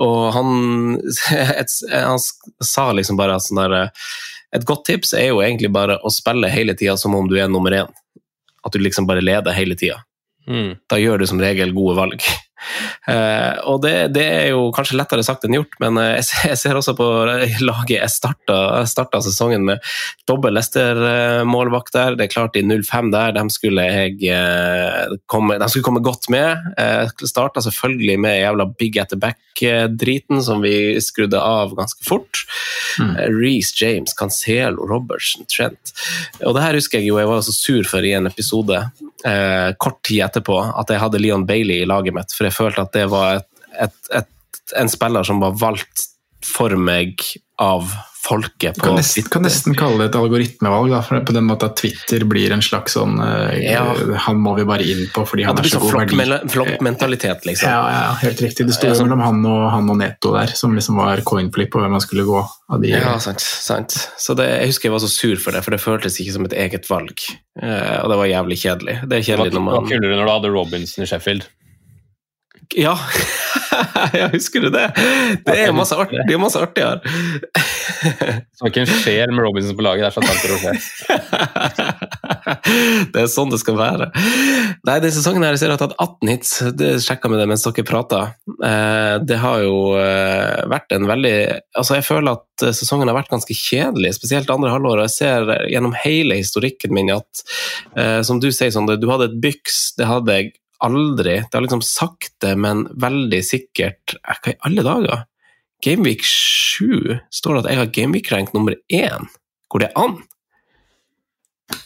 [0.04, 0.54] Og han,
[1.60, 3.90] et, han sa liksom bare at sånn der
[4.54, 7.50] et godt tips er jo egentlig bare å spille hele tida som om du er
[7.50, 7.90] nummer én.
[8.64, 9.98] At du liksom bare leder hele tida.
[10.46, 10.76] Mm.
[10.90, 12.22] Da gjør du som regel gode valg.
[13.08, 16.78] Uh, og det, det, er jo kanskje lettere sagt enn gjort, men uh, jeg, ser
[16.78, 17.08] også på
[17.64, 18.58] laget jeg starta,
[18.88, 19.82] starta sesongen med
[20.28, 22.18] dobbel Leicester-målvakt der.
[22.18, 26.30] Det er klart, i 05 der, de skulle jeg uh, komme, de skulle komme godt
[26.32, 26.70] med.
[26.78, 32.44] Jeg starta selvfølgelig med jævla big at the back-driten, som vi skrudde av ganske fort.
[33.00, 33.14] Mm.
[33.40, 35.94] Reece James, Cancelo, Robertson, Trent.
[36.44, 38.80] Og det her husker jeg jo jeg var så sur for i en episode
[39.80, 42.32] kort tid etterpå, at jeg hadde Leon Bailey i laget mitt.
[42.36, 43.46] for jeg følte at det var et,
[43.86, 46.04] et, et, en spiller som var valgt
[46.44, 47.24] for meg
[47.56, 47.88] av
[48.24, 48.78] folket.
[48.78, 51.76] på kan nesten, kan nesten kalle det et algoritmevalg, da, for på den måten at
[51.80, 53.84] Twitter blir en slags sånn uh, ja.
[54.26, 56.38] Han må vi bare inn på fordi han er så god verdi.
[56.52, 57.70] Flokkmentalitet, liksom.
[57.70, 58.68] Ja, ja, helt riktig.
[58.70, 61.82] Det sto ja, mellom han og, han og Neto der, som liksom var coinflip på
[61.82, 62.44] hvem han skulle gå.
[62.80, 63.44] De, ja, sant.
[63.44, 63.98] sant.
[64.20, 66.48] Så det, Jeg husker jeg var så sur for det, for det føltes ikke som
[66.48, 67.26] et eget valg.
[67.60, 68.96] Uh, og det var jævlig kjedelig.
[69.04, 69.76] Det er kjedelig når man...
[69.76, 71.44] Hva kulere når du hadde Robinson i Sheffield?
[72.78, 72.94] Ja,
[74.16, 74.86] jeg husker du det?
[75.44, 77.00] Det er masse, art, det er masse artigere.
[78.56, 80.72] Så ikke en sjel med Robinson på laget, det er så tanker å se.
[83.14, 84.06] Det er sånn det skal være.
[84.86, 86.50] Nei, denne sesongen her, jeg ser jeg har tatt 18 hits.
[86.76, 88.20] Det sjekka med det mens dere prata.
[88.50, 91.34] Eh, det har jo eh, vært en veldig
[91.78, 95.04] Altså, jeg føler at sesongen har vært ganske kjedelig, spesielt andre halvår.
[95.06, 97.44] Jeg ser gjennom hele historikken min at,
[97.98, 100.54] eh, som du sier, Sondre, du hadde et byks, det hadde jeg
[100.84, 101.38] aldri.
[101.42, 105.24] Det har liksom sakte, men veldig sikkert Hva i alle dager?
[105.84, 109.28] Gameweek 7 står det at jeg har Gameweek-rank nummer én.
[109.72, 110.20] Går det an?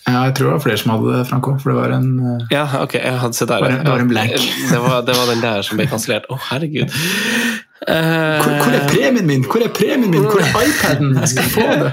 [0.09, 1.55] Ja, jeg tror det var flere som hadde det, Franco.
[1.61, 2.11] For det var en
[2.51, 3.67] Ja, ok, jeg hadde sett der.
[3.69, 4.37] Det var en blank.
[4.71, 6.27] Det var, det var den der som ble kansellert.
[6.29, 6.95] Å, oh, herregud.
[7.87, 9.45] Hvor, hvor, er premien min?
[9.47, 10.25] Hvor er premien min?
[10.27, 11.13] Hvor er iPaden?
[11.21, 11.93] Jeg skal få det!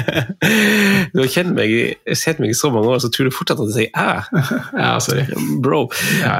[1.12, 1.74] du har kjent meg,
[2.08, 4.46] kjent meg i så mange år, så tror du fortsatt at jeg sier æ.
[4.80, 5.26] Ja, sorry.
[5.64, 5.82] Bro.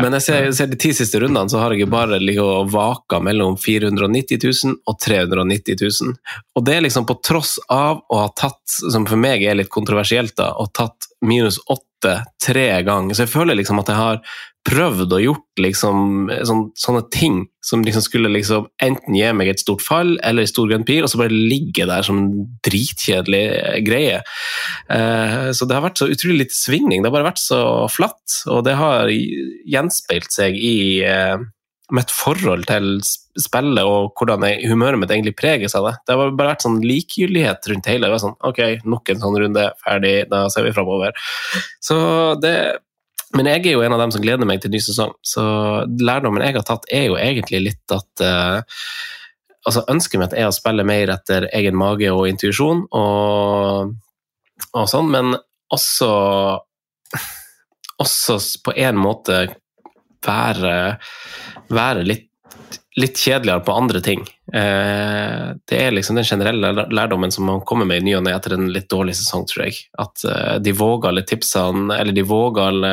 [0.03, 3.59] Men jeg ser, ser de ti siste rundene, så har jeg bare ligget vaka mellom
[3.61, 6.17] 490 000 og 390 000.
[6.57, 9.73] Og det er liksom på tross av å ha tatt, som for meg er litt
[9.73, 13.17] kontroversielt, da, og tatt minus åtte tre ganger.
[13.17, 14.21] Så jeg føler liksom at jeg har
[14.65, 19.61] prøvd og gjort liksom, sånn, sånne ting som liksom skulle liksom enten gi meg et
[19.61, 22.31] stort fall eller en stor grønn pil, og så bare ligge der som en
[22.65, 23.45] dritkjedelig
[23.85, 24.23] greie.
[24.93, 27.03] Eh, så det har vært så utrolig lite svingning.
[27.03, 27.61] Det har bare vært så
[27.93, 31.37] flatt, og det har gjenspeilt seg i eh,
[31.93, 32.97] mitt forhold til
[33.41, 35.95] spillet og hvordan jeg, humøret mitt egentlig preges av det.
[36.07, 38.07] Det har bare vært sånn likegyldighet rundt hele.
[38.07, 41.13] Det var sånn, ok, Nok en sånn runde, ferdig, da ser vi framover.
[41.85, 41.99] Så
[42.41, 42.57] det
[43.35, 45.45] men jeg er jo en av dem som gleder meg til ny sesong, så
[46.01, 48.61] lærdommen jeg har tatt, er jo egentlig litt at uh,
[49.65, 53.95] altså Ønsket mitt er å spille mer etter egen mage og intuisjon og,
[54.73, 55.35] og, sånn, men
[55.75, 56.11] også
[58.03, 59.39] også på en måte
[60.25, 60.77] være,
[61.73, 62.31] være litt
[63.01, 64.21] litt kjedeligere på andre ting.
[64.55, 68.35] Eh, det er liksom den generelle lærdommen som man kommer med i ny og ne
[68.37, 69.81] etter en litt dårlig sesong, tror jeg.
[69.99, 72.93] At eh, de vågale tipsene, eller de vågale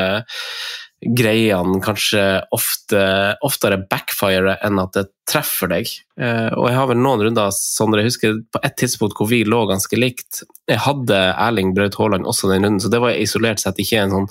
[1.01, 2.23] greiene kanskje
[2.53, 3.01] ofte,
[3.41, 5.89] oftere backfire enn at det treffer deg.
[6.21, 9.41] Eh, og jeg har vel noen runder, Sondre, jeg husker på et tidspunkt hvor vi
[9.45, 10.43] lå ganske likt.
[10.69, 14.13] Jeg hadde Erling Braut Haaland også den runden, så det var isolert sett ikke en
[14.13, 14.29] sånn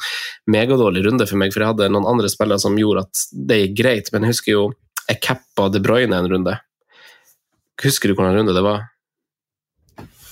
[0.51, 3.77] megadårlig runde for meg, for jeg hadde noen andre spillere som gjorde at det gikk
[3.83, 4.65] greit, men jeg husker jo
[5.11, 6.57] jeg cappa De Bruyne en runde.
[7.83, 8.87] Husker du hvilken runde det var?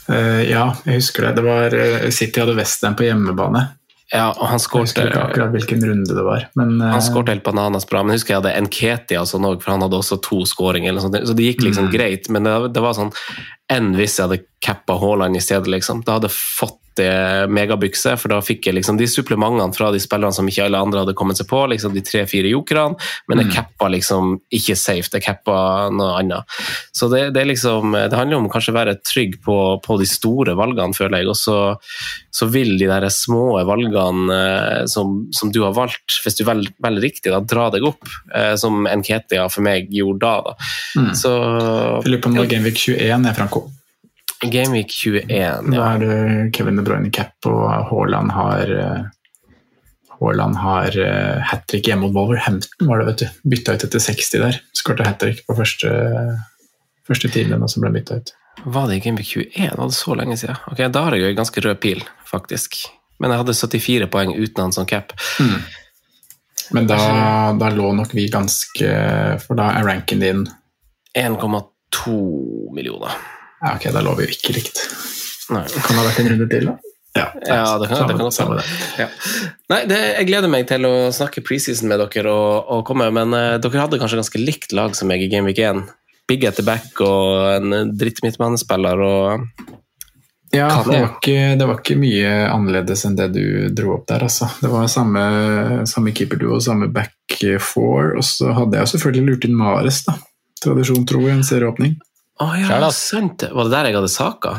[0.09, 1.35] Uh, ja, jeg husker det.
[1.41, 3.67] Det var uh, City hadde Western på hjemmebane.
[4.09, 6.47] Ja, og han skårte ikke akkurat hvilken runde det var.
[6.57, 8.01] Men, uh, han skårte helt bananas bra.
[8.03, 10.97] Men jeg husker jeg hadde Nketia sånn òg, for han hadde også to skåringer.
[11.03, 11.93] Så det gikk liksom mm.
[11.93, 12.31] greit.
[12.33, 13.13] Men det, det var sånn
[13.73, 16.01] enn hvis jeg hadde cappa Haaland i stedet, liksom.
[16.07, 20.01] Da hadde jeg fått kraftig megabykse, for da fikk jeg liksom de supplementene fra de
[20.01, 22.97] spillerne som ikke alle andre hadde kommet seg på, liksom de tre-fire jokerne,
[23.29, 23.55] men jeg mm.
[23.55, 26.45] cappa liksom ikke safe, jeg cappa noe annet.
[26.93, 30.57] Så det, det, liksom, det handler om kanskje å være trygg på, på, de store
[30.59, 31.59] valgene, føler jeg, og så,
[32.31, 36.75] så vil de der små valgene eh, som, som, du har valgt, hvis du velger,
[36.85, 40.37] vel riktig, da, dra deg opp, eh, som Nketia for meg gjorde da.
[40.51, 40.71] da.
[40.99, 41.11] Mm.
[41.19, 41.35] Så,
[42.05, 43.69] det var Genvik 21 er Franco.
[44.43, 46.19] Gameweek 21, Da er det
[46.55, 49.07] Kevin De Bruyne cap, og Haaland har eh,
[50.19, 53.51] Haaland har uh, hat trick hjemme mot Wolverhampton, var det, vet du.
[53.55, 54.61] Bytta ut etter 60 der.
[54.75, 55.93] Skårte hat trick på første,
[57.07, 58.33] første timen, og så ble bytta ut.
[58.65, 59.77] Var det i Gameweek 21?
[59.79, 60.59] Var det så lenge siden?
[60.73, 62.81] Ok, Da har jeg jo en ganske rød pil, faktisk.
[63.23, 65.15] Men jeg hadde 74 poeng uten han som cap.
[66.75, 66.99] Men da,
[67.59, 68.89] da lå nok vi ganske
[69.41, 70.43] For da er ranken din
[71.17, 72.19] 1,2
[72.77, 73.15] millioner.
[73.63, 74.83] Ja, ok, da lå vi jo ikke likt.
[75.51, 75.65] Nei.
[75.73, 76.77] Kan det ha vært en runde til, da?
[77.17, 78.67] Ja, Ja, det kan, det kan godt samme være.
[78.69, 79.05] det.
[79.05, 79.07] Ja.
[79.73, 83.35] Nei, det, jeg gleder meg til å snakke preseason med dere og, og komme, men
[83.35, 85.83] uh, dere hadde kanskje ganske likt lag som meg i Game Week 1.
[86.29, 89.49] Big at the back og en dritt midtbanespiller og
[90.53, 93.43] Ja, det var, ikke, det var ikke mye annerledes enn det du
[93.77, 94.49] dro opp der, altså.
[94.63, 95.25] Det var samme,
[95.89, 97.17] samme keeperduo, samme back
[97.61, 100.15] four, og så hadde jeg selvfølgelig lurt inn Mares, da.
[100.65, 101.99] Tradisjon tro i en serieåpning.
[102.39, 102.99] Å ja, Skjær, ass.
[103.11, 103.51] sant det.
[103.55, 104.53] Var det der jeg hadde saka?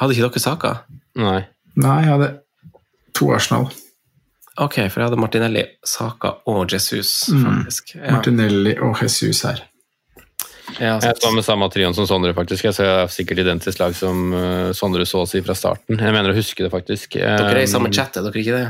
[0.00, 0.72] Hadde ikke dere saka?
[1.16, 1.40] Nei.
[1.78, 2.30] Nei, jeg hadde
[3.16, 3.68] to Arsenal.
[4.58, 7.66] Ok, for jeg hadde Martinelli, Saka og Jesus, Mm.
[7.94, 8.12] Ja.
[8.16, 9.60] Martinelli og Jesus her.
[10.80, 12.64] Ja, Jeg står med samme trioen som Sondre, faktisk.
[12.64, 15.96] Jeg ser sikkert identisk lag som eh, Sondre så å si fra starten.
[16.00, 17.14] Jeg mener å huske det, faktisk.
[17.20, 18.66] Dere er i samme Um, chat, er dere ikke det?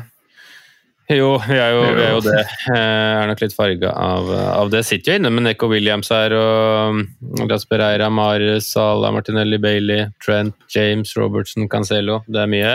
[1.07, 2.41] Jo, vi er jo, vi er jo det.
[2.67, 2.79] Jeg
[3.23, 4.81] er nok litt farga av, av det.
[4.89, 6.99] Sitter jo inne med Neko Williams her, og
[7.47, 12.25] Glas Pereira, Mares, Sala, Martinelli, Bailey, Trent, James, Robertson, Cancelo.
[12.27, 12.75] Det er mye,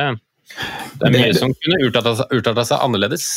[1.01, 2.31] det er mye Det- som kunne utarta seg,
[2.71, 3.27] seg annerledes.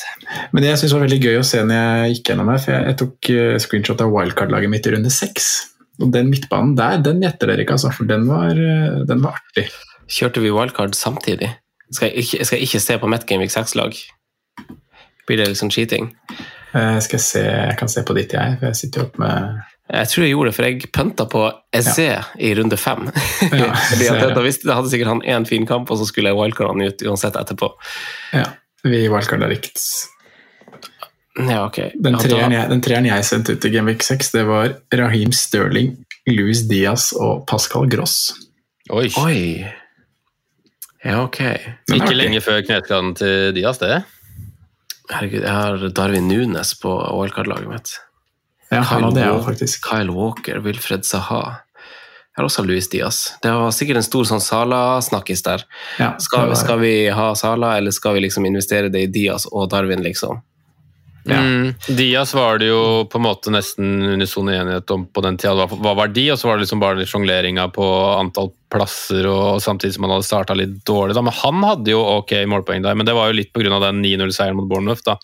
[0.52, 2.76] Men det jeg synes var veldig gøy å se når jeg gikk gjennom her, for
[2.76, 5.50] jeg, jeg tok eh, screenshot av wildcard-laget mitt i runde seks.
[6.02, 9.40] Og den midtbanen der, den gjetter dere ikke, altså, for den var, eh, den var
[9.42, 9.66] artig.
[10.06, 11.50] Kjørte vi wildcard samtidig?
[11.90, 13.94] Skal jeg ikke, skal jeg ikke se på mitt Gameweek 6-lag?
[15.26, 16.10] Blir det liksom cheating?
[16.74, 19.18] Uh, skal jeg se, jeg kan se på ditt, jeg, for jeg sitter jo opp
[19.22, 19.60] med
[19.94, 21.42] Jeg tror jeg gjorde det, for jeg pønta på
[21.76, 22.08] Eze
[22.42, 23.06] i runde fem.
[23.60, 26.32] Ja, Fordi at da visste, da hadde sikkert han én fin kamp, og så skulle
[26.32, 27.70] jeg wildcarde han ut uansett etterpå.
[28.34, 28.48] Ja,
[28.84, 29.78] vi wildcarda likt.
[31.34, 31.78] Ja, ok.
[31.98, 35.32] Den Ja, treeren jeg, den treeren jeg sendte ut i Genvik 6, det var Raheem
[35.34, 35.94] Sterling,
[36.30, 38.32] Louis Diaz og Pascal Gross.
[38.94, 39.08] Oi!
[39.18, 39.40] Oi.
[41.04, 41.40] Ja, ok.
[41.92, 44.04] Ikke lenge før kneskaden til Diaz, det.
[45.12, 47.92] Herregud, jeg har Darwin Nunes på OL-kartlaget mitt.
[48.70, 49.84] Ja, han hadde jeg jo faktisk.
[49.84, 51.42] Kyle Walker, Wilfred Saha.
[52.34, 53.18] Jeg har også Louis Diaz.
[53.44, 55.62] Det var sikkert en stor sånn Sala-snakkis der.
[56.00, 59.68] Ja, Skal, skal vi ha Sala, eller skal vi liksom investere det i Diaz og
[59.70, 60.40] Darwin, liksom?
[61.24, 61.38] Ja.
[61.40, 61.74] Mm.
[61.88, 65.66] Diaz var det jo på en måte nesten unison enighet om på den tida.
[65.70, 66.26] Hva, var de?
[66.34, 67.86] Og så var det liksom bare sjongleringa på
[68.18, 71.16] antall plasser, og samtidig som han hadde starta litt dårlig.
[71.16, 71.24] Da.
[71.24, 73.80] Men han hadde jo ok målpoeng der, men det var jo litt pga.
[73.86, 75.04] den 9-0-seieren mot Bournemouth.
[75.06, 75.16] da.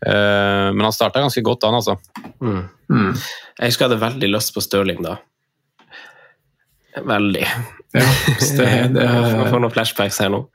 [0.00, 1.98] Uh, men han starta ganske godt, han altså.
[2.40, 2.62] Mm.
[2.88, 3.12] Mm.
[3.58, 5.18] Jeg husker jeg hadde veldig lyst på Stirling da.
[6.96, 7.44] Veldig.
[8.00, 8.06] Ja,
[8.56, 10.44] det, det, Jeg får noen flashbacks her nå.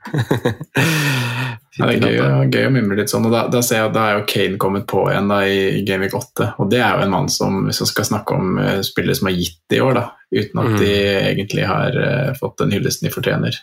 [1.76, 3.92] Ja, det er gøy, gøy å mimre litt sånn, og da, da ser jeg at
[3.92, 6.46] da er jo Kane kommet på igjen da, i Gameweek 8.
[6.62, 9.28] Og det er jo en mann som, hvis man skal snakke om eh, spillere som
[9.28, 10.78] har gitt det i år, da, uten at Mm.
[10.80, 10.94] de
[11.34, 13.58] egentlig har eh, fått den hyllesten de fortjener.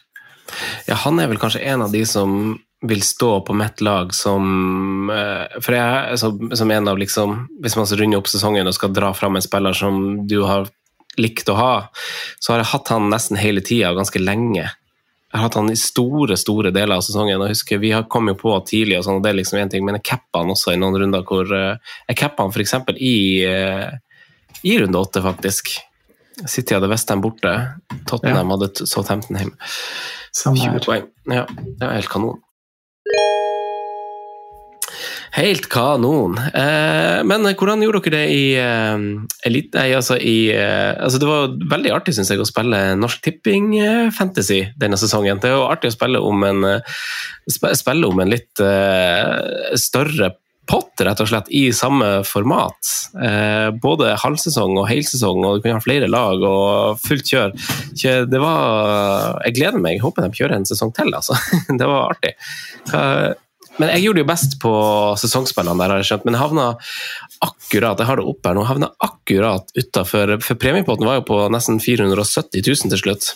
[0.85, 5.09] Ja, han er vel kanskje en av de som vil stå på mitt lag som
[5.09, 8.67] eh, For jeg er som, som en av liksom Hvis man runder runde opp sesongen
[8.67, 10.67] og skal dra fram en spiller som du har
[11.21, 11.73] likt å ha,
[12.39, 14.65] så har jeg hatt han nesten hele tida, ganske lenge.
[15.33, 17.41] Jeg har hatt han i store store deler av sesongen.
[17.41, 19.59] og jeg husker Vi har kommet jo på tidlig, og sånn, og det er liksom
[19.59, 22.53] en ting, men jeg cappa han også i noen runder hvor eh, Jeg cappa han
[22.53, 22.75] f.eks.
[22.97, 23.89] i, eh,
[24.63, 25.73] i runde åtte, faktisk.
[26.45, 27.53] City hadde Westham borte,
[28.09, 29.57] Tottenham hadde Southampton hjemme.
[30.33, 31.09] 20 poeng.
[31.29, 32.41] Ja, det er helt kanon.
[35.33, 36.35] Helt kanon.
[36.37, 39.05] Eh, men hvordan gjorde dere det i eh,
[39.49, 39.79] elite...
[39.79, 43.71] Nei, altså i eh, altså Det var veldig artig, synes jeg, å spille Norsk Tipping
[43.81, 45.41] eh, Fantasy denne sesongen.
[45.41, 47.01] Det er jo artig å spille om en, eh,
[47.49, 50.35] sp spille om en litt eh, større
[50.69, 52.87] pott, rett og slett, i samme format.
[53.83, 57.51] Både halvsesong og helsesong, og du kunne ha flere lag og fullt kjør.
[58.31, 59.97] Det var Jeg gleder meg.
[59.97, 61.35] Jeg håper de kjører en sesong til, altså.
[61.81, 62.31] Det var artig.
[62.87, 63.03] Hva,
[63.81, 64.73] men jeg gjorde det jo best på
[65.21, 66.27] sesongspillene der, har jeg skjønt.
[66.27, 66.67] Men jeg havna
[67.47, 71.39] akkurat jeg har det opp her nå, havna akkurat utafor For premiepotten var jo på
[71.53, 73.31] nesten 470 000 til slutt.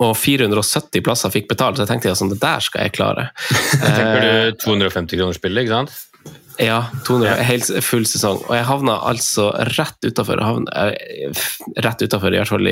[0.00, 3.28] Og 470 plasser fikk betalt, så jeg tenkte sånn, det der skal jeg klare.
[3.82, 6.11] Tenker du 250 kroner spillet, ikke sant?
[6.60, 8.42] Ja, 200, helt full sesong.
[8.48, 10.40] Og jeg havna altså rett utafor.
[10.42, 12.68] Rett utafor, i hvert fall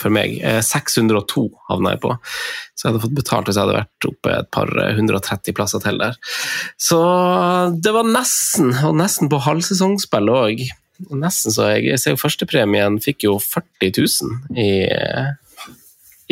[0.00, 0.36] for meg.
[0.44, 2.14] Eh, 602 havna jeg på.
[2.74, 6.02] Så jeg hadde fått betalt hvis jeg hadde vært oppe et par 130 plasser til
[6.02, 6.18] der.
[6.78, 7.00] Så
[7.82, 10.66] det var nesten, og nesten på halvsesongspill òg.
[11.12, 14.70] Nesten så jeg, jeg ser jo Førstepremien fikk jo 40 000 i,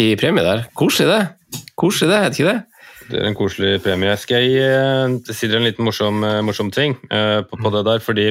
[0.00, 0.68] i premie der.
[0.78, 1.64] Koselig, det.
[1.78, 2.73] Koselig, det, er det ikke det?
[3.10, 4.14] Det er en koselig premie.
[4.20, 7.84] Skal jeg uh, si dere en liten morsom, uh, morsom ting uh, på, på, det
[7.88, 8.04] der?
[8.04, 8.30] Fordi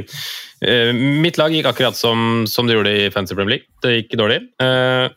[0.96, 3.68] mitt lag gikk akkurat som, som det gjorde i Fancy Premier League.
[3.84, 4.38] Det gikk dårlig.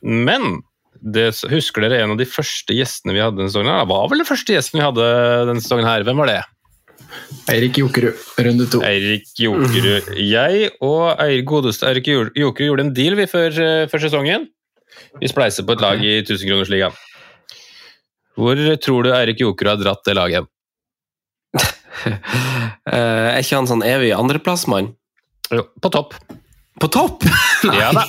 [0.03, 0.57] men
[0.99, 3.71] det, husker dere en av de første gjestene vi hadde denne sesongen?
[3.71, 5.07] Det var vel den første gjesten vi hadde
[5.47, 6.03] denne sesongen her.
[6.09, 6.41] Hvem var det?
[7.55, 8.83] Eirik Jokerud, runde to.
[8.83, 10.11] Eirik Jokerud.
[10.19, 13.55] Jeg og Eirik godeste Eirik Jokerud gjorde en deal vi før,
[13.93, 14.51] før sesongen.
[15.21, 16.99] Vi spleiser på et lag i 1000-kronersligaen.
[18.37, 20.53] Hvor tror du Eirik Jokerud har dratt det laget?
[22.87, 22.93] Eh,
[23.33, 24.93] er ikke han sånn evig andreplassmann?
[25.51, 26.13] Jo, på topp.
[26.79, 27.25] På topp?!
[27.67, 27.73] Nei.
[27.81, 28.05] Ja da.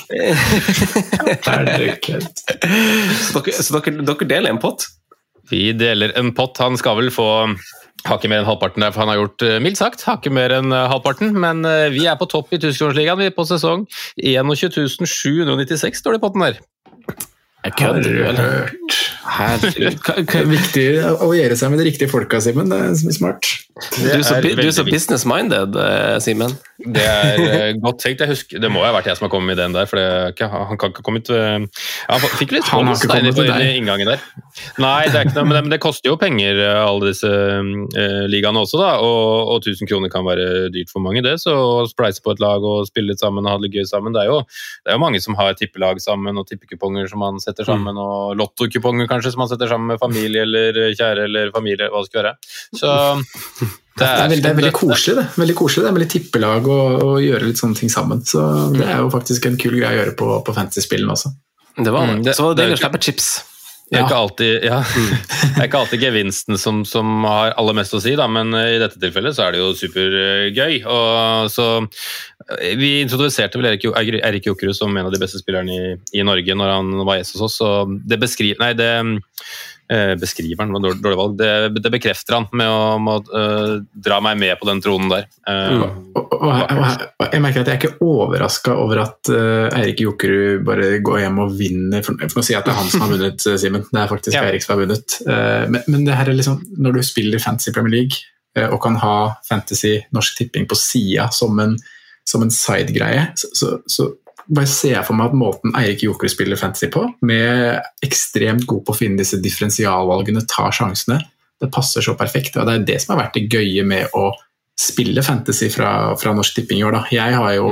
[3.24, 4.86] så dere, så dere, dere deler en pott?
[5.50, 6.60] Vi deler en pott.
[6.62, 7.26] Han skal vel få
[8.06, 10.76] hakket mer enn halvparten der, for han har gjort eh, mildt sagt hakket mer enn
[10.76, 11.34] eh, halvparten.
[11.34, 11.66] Men
[11.96, 13.88] vi er på topp i Tysklandsligaen på sesong
[14.20, 16.62] 21 796, står det i potten der.
[17.66, 18.76] Jeg kødder du, eller?
[19.28, 20.02] Herregud.
[20.24, 20.88] Er viktig
[21.24, 22.72] å gjøre seg med de riktige folka, Simen.
[22.72, 23.50] Det er smart.
[23.78, 26.54] Du er så, du er så business-minded, eh, Simen.
[26.78, 28.22] Det er eh, godt tenkt.
[28.22, 29.88] Jeg husker, det må ha vært jeg som har kommet med ideen der.
[29.90, 34.24] for det, Han kan ikke ha kommet Han fikk litt steiner på inngangen der.
[34.82, 38.64] Nei, det, noe, men det, men det, koster jo penger, eh, alle disse uh, ligaene
[38.64, 38.80] også.
[38.82, 41.38] da, og, og 1000 kroner kan være dyrt for mange, det.
[41.42, 44.16] Så å spleise på et lag og spille litt sammen og ha det gøy sammen,
[44.16, 44.42] det er jo,
[44.86, 48.04] det er jo mange som har tippelag sammen og tippekuponger som man setter sammen, mm.
[48.04, 52.12] og lottokuponger kanskje som man setter sammen med familie eller kjære eller familie, hva det
[52.12, 52.38] skulle være.
[52.78, 52.94] Så
[53.98, 55.26] det er, det er, veldig, det er veldig, koselig, det.
[55.42, 58.24] Veldig koselig, det er veldig tippelag å, å, gjøre litt sånne ting sammen.
[58.28, 58.46] Så
[58.76, 61.34] det er jo faktisk en kul greie å gjøre på, på fantasy-spillene også.
[61.78, 62.36] Det var mm, det.
[62.38, 63.30] Så det er å slippe chips.
[63.88, 64.82] Det er, ikke alltid, ja,
[65.56, 68.82] det er ikke alltid gevinsten som, som, har aller mest å si, da, men i
[68.82, 70.82] dette tilfellet så er det jo supergøy.
[70.92, 71.68] Og så,
[72.82, 76.60] vi introduserte vel Erik, Erik Jokerud som en av de beste spillerne i, i Norge
[76.60, 77.58] når han var gjest hos oss.
[77.64, 78.92] og det beskriver, nei, det
[79.90, 81.38] Eh, han var dårlig, dårlig valg.
[81.38, 85.12] Det, det, bekrefter han med å, med å uh, dra meg med på den tronen
[85.14, 85.28] der.
[85.48, 85.84] Uh, mm.
[86.20, 90.66] og, og, og, jeg merker at jeg er ikke overraska over at uh, Eirik Jokerud
[90.68, 92.04] bare går hjem og vinner.
[92.04, 93.88] For, for å si at det er han som har vunnet, Simen.
[93.88, 94.44] Det er faktisk ja.
[94.50, 95.20] Eirik som har vunnet.
[95.28, 99.18] Men, men, det her er liksom, når du spiller Fantasy Premier League og kan ha
[99.46, 101.76] Fantasy Norsk Tipping på sida som en,
[102.28, 104.08] som en sidegreie, så, så, så
[104.48, 108.86] bare ser jeg for meg at måten Eirik Joker spiller fantasy på, med ekstremt god
[108.88, 111.20] på å finne disse differensialvalgene, tar sjansene,
[111.58, 112.58] det passer så perfekt.
[112.58, 114.30] og Det er det som har vært det gøye med å
[114.78, 117.00] spille fantasy fra, fra Norsk Tipping i år.
[117.00, 117.06] Da.
[117.14, 117.70] Jeg har jo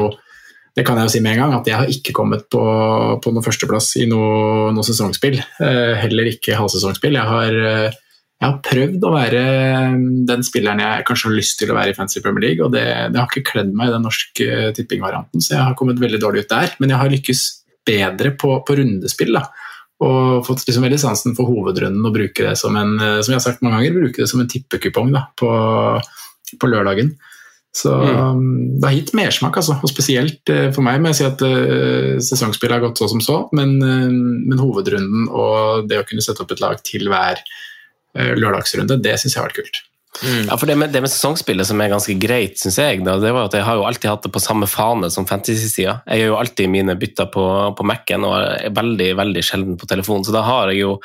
[0.75, 2.61] det kan jeg jo si med en gang, at jeg har ikke kommet på,
[3.23, 5.37] på noen førsteplass i noe, noe sesongspill.
[5.39, 7.15] Eh, heller ikke halvsesongspill.
[7.15, 7.95] Jeg har eh,
[8.45, 9.41] jeg har prøvd å være
[9.89, 12.73] um, den spilleren jeg kanskje har lyst til å være i Fantasy Premier League, og
[12.75, 16.01] det, det har ikke kledd meg i den norske uh, tippingvarianten, så jeg har kommet
[16.01, 16.75] veldig dårlig ut der.
[16.81, 17.45] Men jeg har lykkes
[17.85, 19.33] bedre på, på rundespill.
[19.37, 19.47] da,
[20.05, 23.39] og fått liksom veldig sansen for hovedrunden og bruke det som en uh, som jeg
[23.39, 25.49] har sagt mange ganger, bruke det som en tippekupong da, på,
[26.61, 27.15] på lørdagen.
[27.75, 28.15] Så mm.
[28.15, 28.43] Um,
[28.79, 29.79] det har gitt mersmak, altså.
[29.83, 33.45] Og spesielt for meg må jeg si at uh, sesongspillet har gått så som så,
[33.57, 37.73] men, uh, men, hovedrunden og det å kunne sette opp et lag til hver Eh,
[38.15, 39.01] lørdagsrunde.
[39.03, 39.83] Det syns jeg har vært kult.
[40.23, 40.47] Mm.
[40.47, 43.33] Ja, for det med, det med, sesongspillet som er ganske greit, syns jeg, da, det
[43.35, 45.97] var at jeg har jo alltid hatt det på samme fane som fantasy-sida.
[46.07, 47.43] Jeg gjør jo alltid mine bytter på,
[47.75, 50.23] på Mac-en og er veldig veldig sjelden på telefonen.
[50.27, 50.95] Så da har jeg jo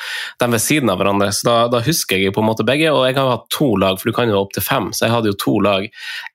[0.43, 1.33] dem ved siden av hverandre.
[1.35, 2.93] Så da, da, husker jeg jo på en måte begge.
[2.95, 4.91] Og jeg har jo hatt to lag, for du kan jo opp til fem.
[4.95, 5.91] Så jeg hadde jo to lag.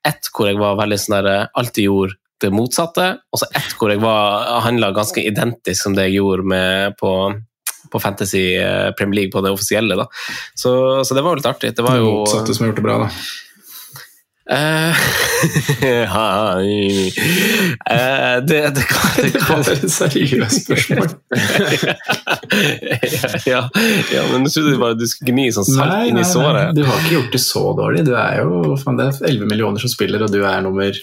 [0.07, 3.78] Ett hvor jeg var veldig sånn der eh, alltid gjorde det motsatte, og så ett
[3.80, 7.11] hvor jeg handla ganske identisk som det jeg gjorde med på
[7.91, 9.95] på Fantasy eh, Premier League på det offisielle.
[9.95, 10.07] da.
[10.53, 10.75] Så,
[11.05, 11.75] så det var jo litt artig.
[11.75, 13.11] Det var jo Motsatte som har gjort det bra, da.
[14.45, 14.93] Uh,
[17.91, 21.07] uh, det, det, kan, det kan Det er et seriøst spørsmål.
[23.53, 23.61] ja,
[24.13, 26.75] ja, men du trodde bare du skulle gni sånn salt inn i såret.
[26.77, 28.05] du har ikke gjort det så dårlig.
[28.05, 30.93] Du er jo, fan, det er 11 millioner som spiller, og du er nummer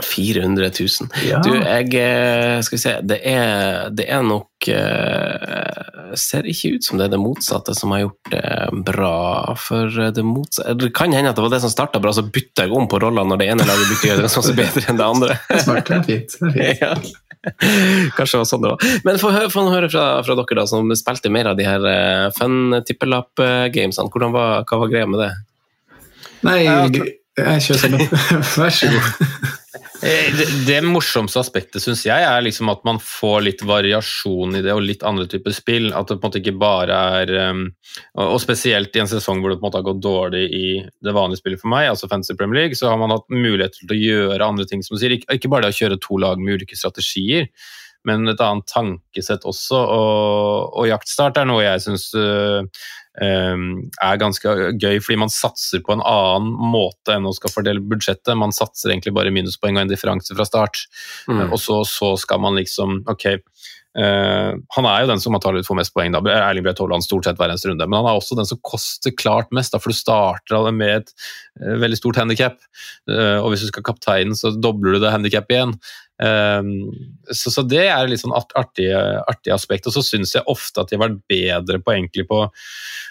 [0.00, 0.88] 400 000.
[1.28, 1.40] Ja.
[1.44, 6.86] Du, jeg eh, Skal vi se Det er, det er nok uh, Ser ikke ut
[6.86, 9.54] som det er det motsatte som har gjort det bra.
[9.60, 12.66] For det motsatte Det kan hende at det var det som starta bra, så bytta
[12.66, 15.08] jeg om på rollene når det ene laget bytter gjør det sånn bedre enn det
[15.08, 15.38] andre.
[15.64, 16.38] Smart, det er fint.
[16.40, 16.82] Det er fint.
[17.42, 17.50] Ja.
[18.14, 18.90] Kanskje det var sånn det var.
[19.02, 22.28] Men få høre, høre fra, fra, dere da, som spilte mer av de her uh,
[22.36, 24.12] fun tippelapp-gamesene.
[24.14, 25.32] Hva var greia med det?
[26.46, 27.98] Nei, jeg kjører sånn.
[28.60, 29.58] Vær så god.
[30.02, 34.62] Eh, det, det morsomste aspektet syns jeg er liksom at man får litt variasjon i
[34.64, 35.92] det, og litt andre typer spill.
[35.94, 37.68] At det på en måte ikke bare er um,
[38.18, 41.14] Og spesielt i en sesong hvor det på en måte har gått dårlig i det
[41.14, 44.00] vanlige spillet for meg, altså Fantasy Premier League, så har man hatt mulighet til å
[44.00, 45.14] gjøre andre ting, som du sier.
[45.20, 47.46] Ikke bare det å kjøre to lag med ulike strategier,
[48.08, 49.78] men et annet tankesett også.
[49.78, 52.10] Og, og jaktstart er noe jeg syns
[53.12, 58.32] er ganske gøy, fordi man satser på en annen måte enn å skal fordele budsjettet.
[58.38, 60.86] Man satser egentlig bare minuspoeng og en differanse fra start.
[61.28, 61.50] Mm.
[61.50, 63.26] Og så, så, skal man liksom Ok,
[63.98, 66.22] uh, han er jo den som antakelig får mest poeng, da.
[66.38, 67.88] Erling Braut Haaland stort sett hver eneste runde.
[67.88, 71.12] Men han er også den som koster klart mest, da, for du starter med et
[71.60, 72.56] uh, veldig stort handikap.
[73.10, 75.76] Uh, og hvis du skal kapteinen, så dobler du det handikapet igjen.
[76.22, 76.92] Um,
[77.26, 79.88] så, så, det er litt sånn artig, artig aspekt.
[79.88, 81.96] Og så syns jeg ofte at de har vært bedre på,
[82.28, 82.42] på,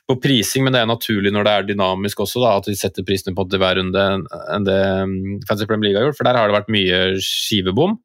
[0.07, 3.05] på, prising, men det er naturlig når det er dynamisk også, da, at de setter
[3.07, 4.07] prisene på hver runde
[4.55, 5.17] enn det um,
[5.49, 6.21] Fancy Premier League har gjort.
[6.21, 7.99] For der har det vært mye skivebom.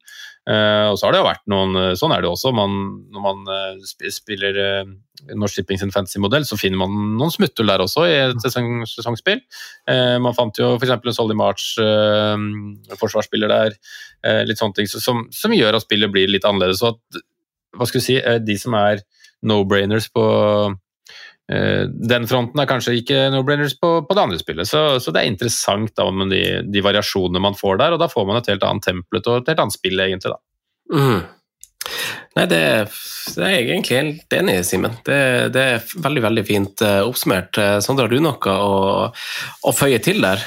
[0.47, 2.53] Uh, og så har det jo vært noen Sånn er det også.
[2.55, 2.75] Man,
[3.11, 4.93] når man uh, spiller uh,
[5.35, 9.41] Norsk Shipping sin fantasy-modell, så finner man noen smutthull der også i et sesong, sesongspill.
[10.21, 10.91] man fant jo f.eks.
[10.93, 11.71] en Solly March,
[13.01, 13.73] forsvarsspiller der.
[14.45, 16.83] litt sånne ting som, som, gjør at spillet blir litt annerledes.
[16.83, 17.19] Så at,
[17.73, 19.01] hva skal vi si, de som er
[19.49, 20.27] no-brainers på
[21.47, 25.29] den fronten er kanskje ikke no-brainers på, på, det andre spillet, så, så det er
[25.31, 28.65] interessant da med de, de, variasjonene man får der, og da får man et helt
[28.67, 30.33] annet templet og et helt annet spill, egentlig.
[30.35, 30.41] da.
[30.91, 31.21] Mm.
[32.37, 32.59] Nei, det,
[33.33, 34.97] det, er jeg egentlig helt enig i, Simen.
[35.07, 35.19] Det,
[35.55, 37.57] det, er veldig veldig fint uh, oppsummert.
[37.57, 40.43] Uh, Sondre, har du noe å, å føye til der?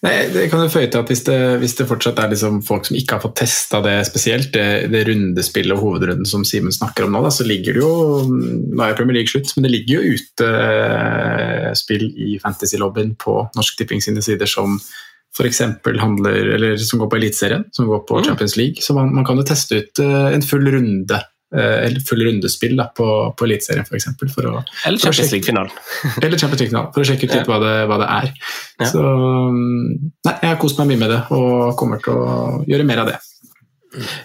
[0.00, 2.86] Nei, det kan jo føye til at Hvis det, hvis det fortsatt er liksom folk
[2.88, 7.04] som ikke har fått testa det spesielt, det, det rundespillet og hovedrunden som Simen snakker
[7.04, 7.92] om nå, da, så ligger det jo
[8.24, 13.36] Nå er Premier League slutt, men det ligger jo ute uh, spill i fantasy-lobbyen på
[13.58, 14.78] Norsk Tipping sine sider som
[15.30, 15.60] f.eks.
[16.00, 18.24] handler, eller som går på Eliteserien, som går på mm.
[18.26, 18.82] Champions League.
[18.82, 22.76] Så man, man kan jo teste ut uh, en full runde Eh, eller full rundespill
[22.78, 24.06] da, på, på Eliteserien f.eks.
[24.12, 25.72] Eller Champions League-finalen.
[26.22, 28.30] eller Champions League-finalen, for å sjekke ut litt hva, det, hva det er.
[28.80, 28.90] Ja.
[28.92, 32.38] Så nei, Jeg har kost meg mye med det og kommer til å
[32.70, 33.18] gjøre mer av det.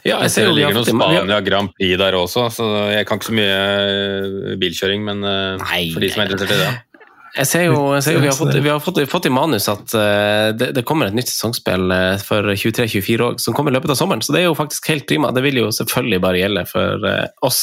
[0.06, 3.32] Ja, jeg ser det ligger noe Spania Grand Prix der også, så jeg kan ikke
[3.32, 6.95] så mye eh, bilkjøring, men eh, Nei, for de som er interessert i det.
[7.36, 9.66] Jeg ser jo, jeg ser jo vi har, fått, vi har fått, fått, i manus
[9.68, 13.76] at uh, det, det, kommer et nytt sesongspill uh, for 23-24 år som kommer i
[13.76, 15.34] løpet av sommeren, så det er jo faktisk helt prima.
[15.36, 17.08] Det vil jo selvfølgelig bare gjelde for
[17.44, 17.60] oss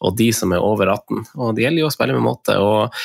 [0.00, 1.26] og de som er over 18.
[1.36, 2.56] Og det gjelder jo å spille med måte.
[2.56, 2.96] og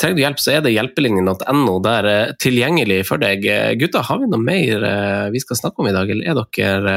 [0.00, 2.08] Trenger du hjelp, så er det hjelpelinjen.no der
[2.40, 3.44] tilgjengelig for deg.
[3.76, 4.86] Gutter, har vi noe mer
[5.34, 6.94] vi skal snakke om i dag, eller er dere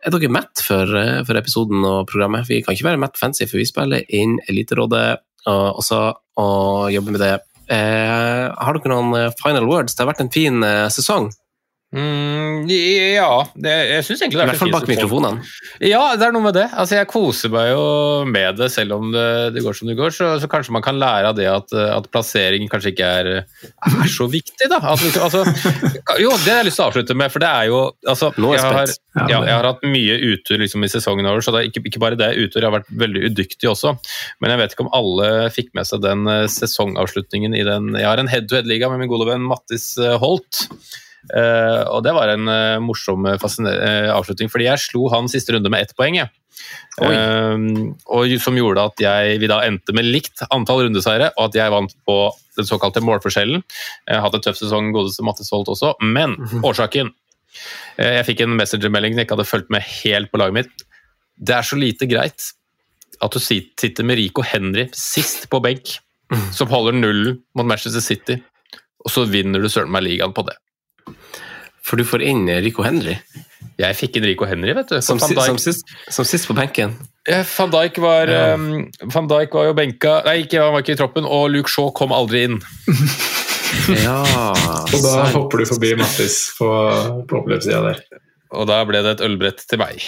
[0.00, 0.90] er dere mett for,
[1.28, 2.48] for episoden og programmet?
[2.48, 5.06] Vi kan ikke være mett fancy, for vi spiller inn Eliterådet
[5.52, 6.00] og også
[6.40, 9.94] og jobber med det Eh, har dere noen eh, final words?
[9.94, 11.30] Det har vært en fin eh, sesong.
[11.90, 15.42] Mm, ja, det, jeg syns egentlig det er I hvert fall bak mikrofonene.
[15.82, 16.68] Ja, det er noe med det.
[16.70, 17.80] Altså, jeg koser meg jo
[18.30, 19.24] med det, selv om det,
[19.56, 20.14] det går som det går.
[20.14, 24.12] Så, så, kanskje man kan lære av det at, at plassering kanskje ikke er, er
[24.12, 24.78] så viktig, da.
[24.92, 25.42] Altså, altså,
[26.22, 28.62] jo, det har jeg lyst til å avslutte med, for det er jo altså, jeg,
[28.62, 28.94] har,
[29.26, 32.06] ja, jeg har hatt mye utur liksom, i sesongen over, så det er ikke, ikke
[32.06, 33.96] bare det utur, jeg har vært veldig udyktig også.
[34.38, 38.06] Men jeg vet ikke om alle fikk med seg den eh, sesongavslutningen i den Jeg
[38.06, 40.68] har en head-to-head-liga med min gode venn Mattis eh, Holt.
[41.28, 43.36] Uh, og det var en uh, morsom uh,
[44.14, 46.16] avslutning, fordi jeg slo han siste runde med ett poeng.
[46.16, 46.28] Ja.
[47.00, 51.72] og Som gjorde at jeg, vi da endte med likt antall rundeseiere, og at jeg
[51.72, 52.18] vant på
[52.58, 53.64] den såkalte målforskjellen.
[54.08, 56.64] Jeg hadde en tøff sesong, godeste Mattis Holt også, men mhm.
[56.66, 57.12] årsaken
[57.98, 60.84] Jeg fikk en messengermelding jeg ikke hadde fulgt med helt på laget mitt.
[61.36, 62.52] Det er så lite greit
[63.20, 65.96] at du sitter med Rico Henry sist på benk,
[66.32, 66.50] mhm.
[66.56, 68.38] som holder nullen mot Manchester City,
[69.04, 70.56] og så vinner du søren meg ligaen på det.
[71.90, 73.16] For du får inn Rico Henry?
[73.80, 74.98] Jeg fikk inn Rico Henry, vet du.
[75.02, 76.94] Som, som, sist, som, sist, på benken?
[77.26, 78.54] Van, Dijk var, ja.
[78.54, 81.72] um, Van Dijk var jo benka Nei, ikke, han var ikke i troppen, og Luke
[81.72, 82.60] Shaw kom aldri inn.
[84.06, 85.34] ja, Og da sant.
[85.34, 86.70] hopper du forbi Mattis på,
[87.26, 88.04] på oppløpssida der.
[88.54, 90.06] Og da ble det et ølbrett til meg.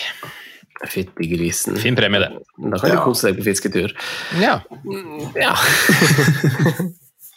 [0.90, 1.76] Fytti grisen.
[1.82, 2.30] Fin premie, det.
[2.58, 2.96] Da kan ja.
[2.96, 3.94] du kose deg på fisketur.
[4.42, 4.56] Ja.
[5.38, 5.52] ja.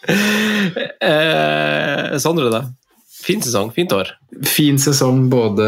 [1.10, 2.66] eh, Sondre, da?
[3.26, 4.12] Fin sesong, fint år.
[4.46, 5.66] Fin sesong både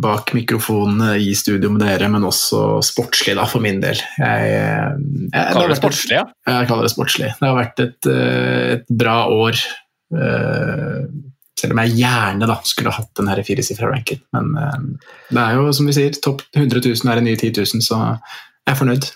[0.00, 4.00] bak mikrofonene i studio med dere, men også sportslig, da, for min del.
[4.16, 4.54] Jeg,
[5.34, 6.24] jeg kaller det sportslig, ja?
[6.48, 7.32] Jeg kaller det sportslig.
[7.36, 9.60] Det har vært et, eh, et bra år.
[10.16, 11.02] Eh,
[11.60, 14.22] selv om jeg gjerne da skulle hatt den firesifra ranken.
[14.36, 14.78] Men eh,
[15.28, 18.00] det er jo som vi sier, topp 100 000 er en ny 10 000, så
[18.00, 19.10] jeg er fornøyd.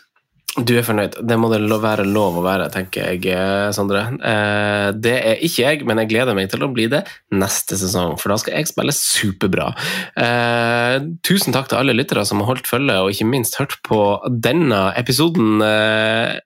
[0.55, 1.17] Du er fornøyd.
[1.27, 4.05] Det må det være lov å være, tenker jeg, eh, Sondre.
[4.23, 7.01] Eh, det er ikke jeg, men jeg gleder meg til å bli det
[7.35, 9.73] neste sesong, for da skal jeg spille superbra.
[10.15, 13.99] Eh, tusen takk til alle lyttere som har holdt følge, og ikke minst hørt på
[14.31, 15.59] denne episoden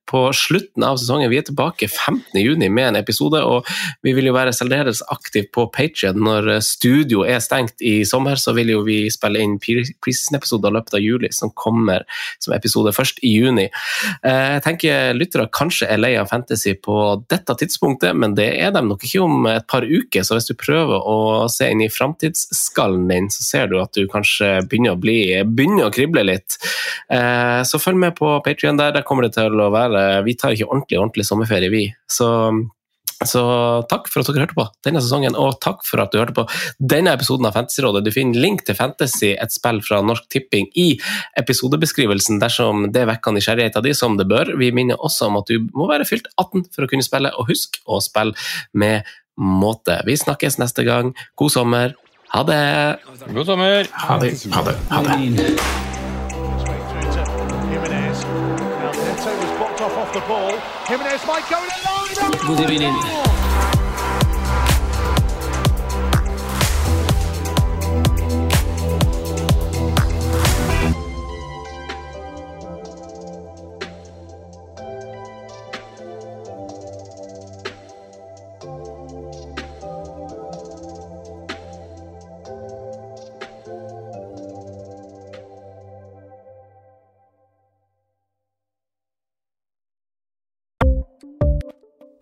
[0.08, 1.28] på slutten av sesongen.
[1.28, 3.68] Vi er tilbake 15.6 med en episode, og
[4.02, 6.16] vi vil jo være særdeles aktive på Patrion.
[6.16, 10.96] Når studio er stengt i sommer, så vil jo vi spille inn preseason-episoder i løpet
[10.96, 12.08] av juli, som kommer
[12.40, 13.68] som episode først i juni.
[14.22, 16.96] Eh, jeg tenker lyttere kanskje er lei av fantasy på
[17.30, 20.24] dette tidspunktet, men det er de nok ikke om et par uker.
[20.26, 24.08] Så hvis du prøver å se inn i framtidsskallen din, så ser du at du
[24.10, 26.58] kanskje begynner å, bli, begynner å krible litt.
[27.12, 28.94] Eh, så følg med på Patrion der.
[28.96, 31.86] Der kommer det til å være Vi tar ikke ordentlig, ordentlig sommerferie, vi.
[32.10, 32.28] Så
[33.26, 33.42] så
[33.90, 36.44] takk for at dere hørte på denne sesongen, og takk for at du hørte på
[36.78, 38.04] denne episoden av Fantasyrådet.
[38.06, 41.00] Du finner link til Fantasy, et spill fra Norsk Tipping, i
[41.40, 44.46] episodebeskrivelsen dersom det vekker nysgjerrigheten din som det bør.
[44.60, 47.50] Vi minner også om at du må være fylt 18 for å kunne spille, og
[47.50, 48.32] husk å spille
[48.78, 49.02] med
[49.38, 50.02] måte.
[50.06, 51.14] Vi snakkes neste gang.
[51.38, 51.88] God sommer.
[52.34, 52.62] Ha det!
[53.34, 53.86] God sommer.
[54.06, 54.32] Ha det.
[54.52, 54.74] Ha det.
[54.90, 55.08] Ha det.
[59.80, 60.58] off the ball.
[60.86, 61.70] Jimenez might go in.
[61.86, 63.47] Oh, no!